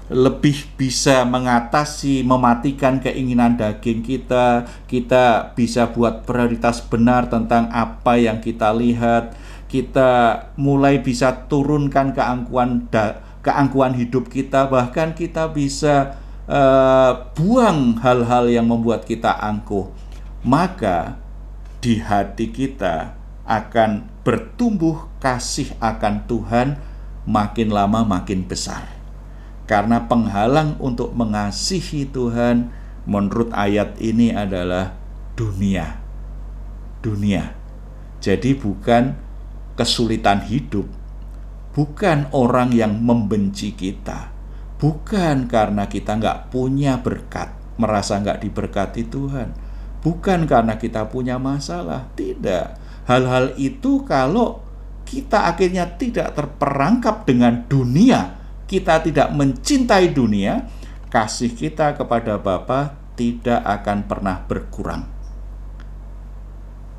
lebih 0.07 0.71
bisa 0.79 1.27
mengatasi, 1.27 2.23
mematikan 2.23 3.03
keinginan 3.03 3.59
daging 3.59 3.99
kita. 4.03 4.63
Kita 4.87 5.51
bisa 5.51 5.91
buat 5.91 6.23
prioritas 6.23 6.79
benar 6.79 7.27
tentang 7.27 7.67
apa 7.75 8.15
yang 8.15 8.39
kita 8.39 8.71
lihat. 8.71 9.35
Kita 9.67 10.43
mulai 10.55 11.03
bisa 11.03 11.51
turunkan 11.51 12.15
keangkuhan 12.15 12.87
da, 12.87 13.19
keangkuhan 13.43 13.99
hidup 13.99 14.31
kita, 14.31 14.71
bahkan 14.71 15.11
kita 15.11 15.51
bisa 15.51 16.15
uh, 16.47 17.27
buang 17.35 17.99
hal-hal 17.99 18.47
yang 18.47 18.71
membuat 18.71 19.03
kita 19.03 19.35
angkuh. 19.35 19.91
Maka 20.47 21.19
di 21.83 21.99
hati 21.99 22.47
kita 22.47 23.16
akan 23.47 24.11
bertumbuh 24.27 25.07
kasih 25.23 25.71
akan 25.79 26.27
Tuhan 26.27 26.67
makin 27.23 27.71
lama 27.71 28.03
makin 28.03 28.43
besar. 28.43 28.91
Karena 29.67 30.07
penghalang 30.07 30.79
untuk 30.79 31.15
mengasihi 31.15 32.07
Tuhan 32.07 32.71
menurut 33.07 33.51
ayat 33.55 33.99
ini 34.03 34.35
adalah 34.35 34.95
dunia. 35.35 35.99
Dunia. 36.99 37.55
Jadi 38.19 38.55
bukan 38.55 39.15
kesulitan 39.79 40.43
hidup, 40.43 40.87
bukan 41.71 42.27
orang 42.33 42.73
yang 42.73 42.97
membenci 42.97 43.71
kita, 43.77 44.33
bukan 44.81 45.45
karena 45.45 45.85
kita 45.85 46.17
nggak 46.17 46.49
punya 46.49 46.97
berkat, 46.99 47.53
merasa 47.77 48.17
nggak 48.17 48.41
diberkati 48.41 49.05
Tuhan, 49.05 49.53
bukan 50.01 50.49
karena 50.49 50.81
kita 50.81 51.05
punya 51.13 51.37
masalah, 51.37 52.09
tidak 52.17 52.86
Hal-hal 53.07 53.55
itu 53.55 54.03
kalau 54.03 54.67
kita 55.07 55.47
akhirnya 55.47 55.95
tidak 55.95 56.35
terperangkap 56.35 57.23
dengan 57.23 57.63
dunia, 57.71 58.35
kita 58.67 58.99
tidak 58.99 59.31
mencintai 59.31 60.11
dunia, 60.11 60.67
kasih 61.07 61.55
kita 61.55 61.95
kepada 61.95 62.35
Bapa 62.35 62.99
tidak 63.15 63.63
akan 63.63 64.03
pernah 64.11 64.43
berkurang. 64.43 65.07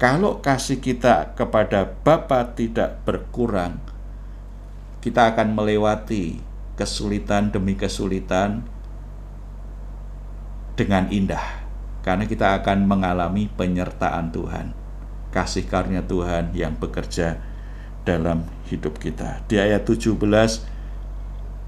Kalau 0.00 0.40
kasih 0.40 0.80
kita 0.80 1.36
kepada 1.36 1.84
Bapa 1.84 2.56
tidak 2.56 3.04
berkurang, 3.04 3.76
kita 5.04 5.36
akan 5.36 5.52
melewati 5.52 6.40
kesulitan 6.80 7.52
demi 7.52 7.76
kesulitan 7.76 8.64
dengan 10.72 11.10
indah 11.12 11.68
karena 12.00 12.24
kita 12.24 12.62
akan 12.62 12.86
mengalami 12.86 13.50
penyertaan 13.50 14.30
Tuhan 14.30 14.87
kasih 15.34 15.68
karunia 15.68 16.04
Tuhan 16.04 16.56
yang 16.56 16.76
bekerja 16.76 17.40
dalam 18.08 18.48
hidup 18.72 18.96
kita. 18.96 19.44
Di 19.44 19.60
ayat 19.60 19.84
17 19.84 20.16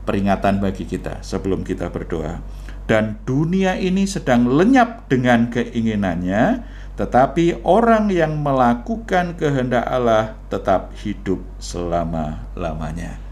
peringatan 0.08 0.58
bagi 0.58 0.88
kita 0.88 1.20
sebelum 1.20 1.62
kita 1.62 1.92
berdoa. 1.92 2.40
Dan 2.88 3.22
dunia 3.22 3.78
ini 3.78 4.02
sedang 4.02 4.50
lenyap 4.50 5.06
dengan 5.06 5.46
keinginannya, 5.46 6.66
tetapi 6.98 7.62
orang 7.62 8.10
yang 8.10 8.42
melakukan 8.42 9.38
kehendak 9.38 9.86
Allah 9.86 10.34
tetap 10.50 10.90
hidup 10.98 11.38
selama-lamanya. 11.62 13.22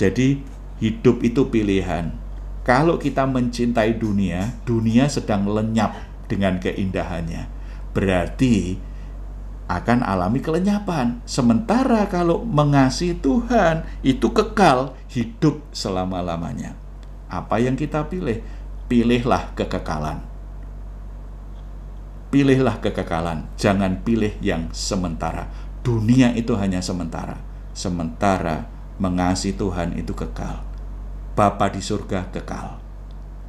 Jadi 0.00 0.40
hidup 0.80 1.20
itu 1.20 1.44
pilihan. 1.52 2.16
Kalau 2.64 2.96
kita 2.96 3.28
mencintai 3.28 4.00
dunia, 4.00 4.56
dunia 4.64 5.12
sedang 5.12 5.44
lenyap 5.44 5.92
dengan 6.26 6.56
keindahannya. 6.56 7.52
Berarti 7.92 8.80
akan 9.66 10.06
alami 10.06 10.38
kelenyapan. 10.38 11.18
Sementara 11.26 12.06
kalau 12.06 12.46
mengasihi 12.46 13.18
Tuhan 13.18 13.82
itu 14.06 14.30
kekal 14.30 14.94
hidup 15.10 15.62
selama-lamanya. 15.74 16.78
Apa 17.26 17.58
yang 17.58 17.74
kita 17.74 18.06
pilih? 18.06 18.42
Pilihlah 18.86 19.50
kekekalan. 19.58 20.22
Pilihlah 22.30 22.78
kekekalan, 22.78 23.50
jangan 23.58 24.02
pilih 24.02 24.34
yang 24.42 24.70
sementara. 24.70 25.50
dunia 25.86 26.34
itu 26.34 26.50
hanya 26.58 26.82
sementara. 26.82 27.38
Sementara 27.70 28.66
mengasihi 28.98 29.54
Tuhan 29.54 29.94
itu 29.94 30.18
kekal. 30.18 30.66
Bapa 31.38 31.70
di 31.70 31.78
surga 31.78 32.26
kekal. 32.34 32.82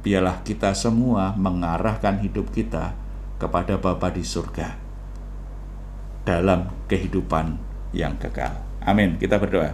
Biarlah 0.06 0.46
kita 0.46 0.70
semua 0.78 1.34
mengarahkan 1.34 2.22
hidup 2.22 2.54
kita 2.54 2.94
kepada 3.42 3.74
Bapa 3.74 4.14
di 4.14 4.22
surga 4.22 4.87
dalam 6.28 6.68
kehidupan 6.92 7.56
yang 7.96 8.20
kekal. 8.20 8.52
Amin. 8.84 9.16
Kita 9.16 9.40
berdoa. 9.40 9.72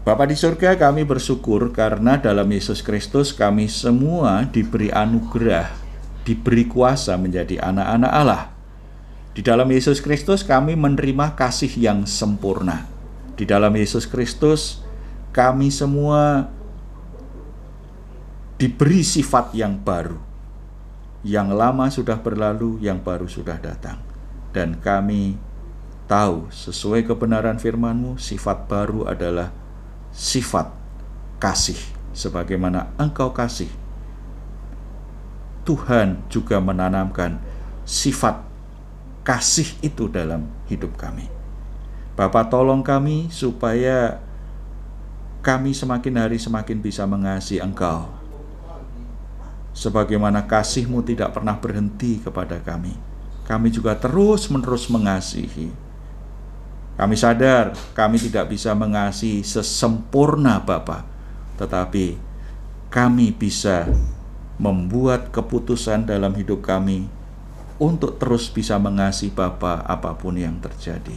Bapa 0.00 0.24
di 0.24 0.32
surga, 0.32 0.80
kami 0.80 1.04
bersyukur 1.04 1.76
karena 1.76 2.16
dalam 2.16 2.48
Yesus 2.48 2.80
Kristus 2.80 3.36
kami 3.36 3.68
semua 3.68 4.48
diberi 4.48 4.88
anugerah, 4.88 5.68
diberi 6.24 6.64
kuasa 6.64 7.20
menjadi 7.20 7.60
anak-anak 7.60 8.12
Allah. 8.16 8.48
Di 9.36 9.44
dalam 9.44 9.68
Yesus 9.68 10.00
Kristus 10.00 10.40
kami 10.40 10.72
menerima 10.72 11.36
kasih 11.36 11.70
yang 11.76 12.08
sempurna. 12.08 12.88
Di 13.36 13.44
dalam 13.44 13.76
Yesus 13.76 14.08
Kristus 14.08 14.80
kami 15.36 15.68
semua 15.68 16.48
diberi 18.56 19.04
sifat 19.04 19.52
yang 19.52 19.76
baru. 19.76 20.16
Yang 21.20 21.48
lama 21.52 21.86
sudah 21.92 22.16
berlalu, 22.16 22.80
yang 22.80 23.04
baru 23.04 23.28
sudah 23.28 23.60
datang. 23.60 24.09
Dan 24.50 24.78
kami 24.82 25.38
tahu 26.10 26.50
sesuai 26.50 27.06
kebenaran 27.06 27.56
firman-Mu, 27.56 28.18
sifat 28.18 28.66
baru 28.66 29.06
adalah 29.06 29.54
sifat 30.10 30.74
kasih 31.38 31.78
sebagaimana 32.10 32.90
engkau 32.98 33.30
kasih. 33.30 33.70
Tuhan 35.62 36.26
juga 36.26 36.58
menanamkan 36.58 37.38
sifat 37.86 38.42
kasih 39.22 39.70
itu 39.84 40.10
dalam 40.10 40.50
hidup 40.66 40.98
kami. 40.98 41.30
Bapak 42.18 42.50
tolong 42.50 42.82
kami 42.82 43.30
supaya 43.30 44.20
kami 45.40 45.72
semakin 45.72 46.14
hari 46.20 46.36
semakin 46.36 46.84
bisa 46.84 47.08
mengasihi 47.08 47.64
Engkau. 47.64 48.12
Sebagaimana 49.72 50.44
kasihmu 50.44 51.00
tidak 51.00 51.32
pernah 51.32 51.56
berhenti 51.56 52.20
kepada 52.20 52.60
kami. 52.60 52.92
Kami 53.50 53.74
juga 53.74 53.98
terus-menerus 53.98 54.86
mengasihi 54.86 55.90
kami 57.00 57.16
sadar 57.16 57.72
kami 57.96 58.20
tidak 58.20 58.52
bisa 58.52 58.76
mengasihi 58.76 59.40
sesempurna 59.40 60.60
Bapa, 60.60 61.08
tetapi 61.56 62.20
kami 62.92 63.32
bisa 63.32 63.88
membuat 64.60 65.32
keputusan 65.32 66.04
dalam 66.04 66.36
hidup 66.36 66.60
kami 66.60 67.08
untuk 67.80 68.20
terus 68.20 68.52
bisa 68.52 68.76
mengasihi 68.76 69.32
Bapa 69.32 69.80
apa 69.80 70.12
pun 70.12 70.36
yang 70.36 70.60
terjadi. 70.60 71.16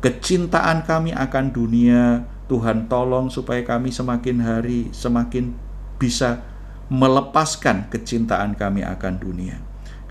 Kecintaan 0.00 0.88
kami 0.88 1.12
akan 1.12 1.52
dunia, 1.52 2.24
Tuhan 2.48 2.88
tolong 2.88 3.28
supaya 3.28 3.60
kami 3.68 3.92
semakin 3.92 4.40
hari 4.40 4.88
semakin 4.96 5.52
bisa 6.00 6.40
melepaskan 6.88 7.92
kecintaan 7.92 8.56
kami 8.56 8.80
akan 8.80 9.20
dunia. 9.20 9.60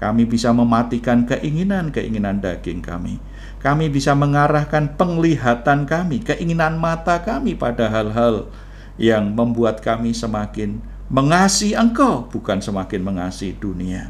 Kami 0.01 0.25
bisa 0.25 0.49
mematikan 0.49 1.29
keinginan-keinginan 1.29 2.41
daging 2.41 2.81
kami 2.81 3.21
kami 3.61 3.93
bisa 3.93 4.17
mengarahkan 4.17 4.97
penglihatan 4.97 5.85
kami, 5.85 6.25
keinginan 6.25 6.81
mata 6.81 7.21
kami 7.21 7.53
pada 7.53 7.93
hal-hal 7.93 8.49
yang 8.97 9.37
membuat 9.37 9.85
kami 9.85 10.17
semakin 10.17 10.81
mengasihi 11.13 11.77
Engkau, 11.77 12.25
bukan 12.33 12.57
semakin 12.57 13.05
mengasihi 13.05 13.53
dunia. 13.53 14.09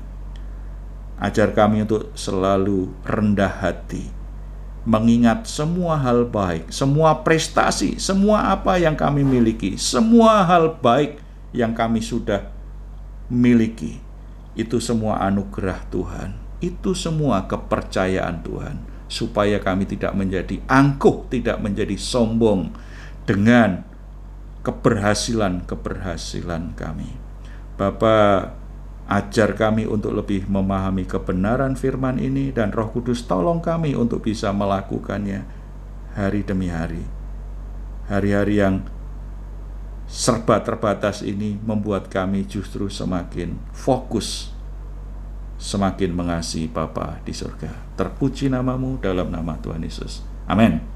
Ajar 1.20 1.52
kami 1.52 1.84
untuk 1.84 2.16
selalu 2.16 2.96
rendah 3.04 3.52
hati, 3.52 4.08
mengingat 4.88 5.52
semua 5.52 6.00
hal 6.00 6.24
baik, 6.32 6.72
semua 6.72 7.20
prestasi, 7.20 8.00
semua 8.00 8.56
apa 8.56 8.80
yang 8.80 8.96
kami 8.96 9.28
miliki, 9.28 9.76
semua 9.76 10.48
hal 10.48 10.80
baik 10.80 11.20
yang 11.52 11.76
kami 11.76 12.00
sudah 12.00 12.48
miliki. 13.28 14.00
Itu 14.58 14.84
semua 14.84 15.24
anugerah 15.24 15.88
Tuhan, 15.88 16.36
itu 16.60 16.92
semua 16.94 17.48
kepercayaan 17.48 18.44
Tuhan 18.44 18.92
supaya 19.12 19.60
kami 19.60 19.84
tidak 19.84 20.16
menjadi 20.16 20.64
angkuh, 20.72 21.28
tidak 21.28 21.60
menjadi 21.60 22.00
sombong 22.00 22.72
dengan 23.28 23.84
keberhasilan-keberhasilan 24.64 26.72
kami. 26.80 27.12
Bapa, 27.76 28.56
ajar 29.12 29.52
kami 29.60 29.84
untuk 29.84 30.16
lebih 30.16 30.48
memahami 30.48 31.04
kebenaran 31.04 31.76
firman 31.76 32.16
ini 32.22 32.54
dan 32.56 32.72
Roh 32.72 32.88
Kudus 32.94 33.26
tolong 33.28 33.60
kami 33.60 33.98
untuk 33.98 34.22
bisa 34.24 34.54
melakukannya 34.56 35.44
hari 36.16 36.48
demi 36.48 36.72
hari. 36.72 37.04
Hari-hari 38.08 38.64
yang 38.64 38.88
serba 40.12 40.60
terbatas 40.60 41.24
ini 41.24 41.56
membuat 41.64 42.12
kami 42.12 42.44
justru 42.44 42.92
semakin 42.92 43.56
fokus 43.72 44.52
semakin 45.62 46.12
mengasihi 46.12 46.68
Bapa 46.68 47.22
di 47.24 47.32
surga. 47.32 47.70
Terpuji 47.96 48.50
namamu 48.50 48.98
dalam 49.00 49.30
nama 49.30 49.56
Tuhan 49.62 49.86
Yesus. 49.86 50.26
Amin. 50.50 50.91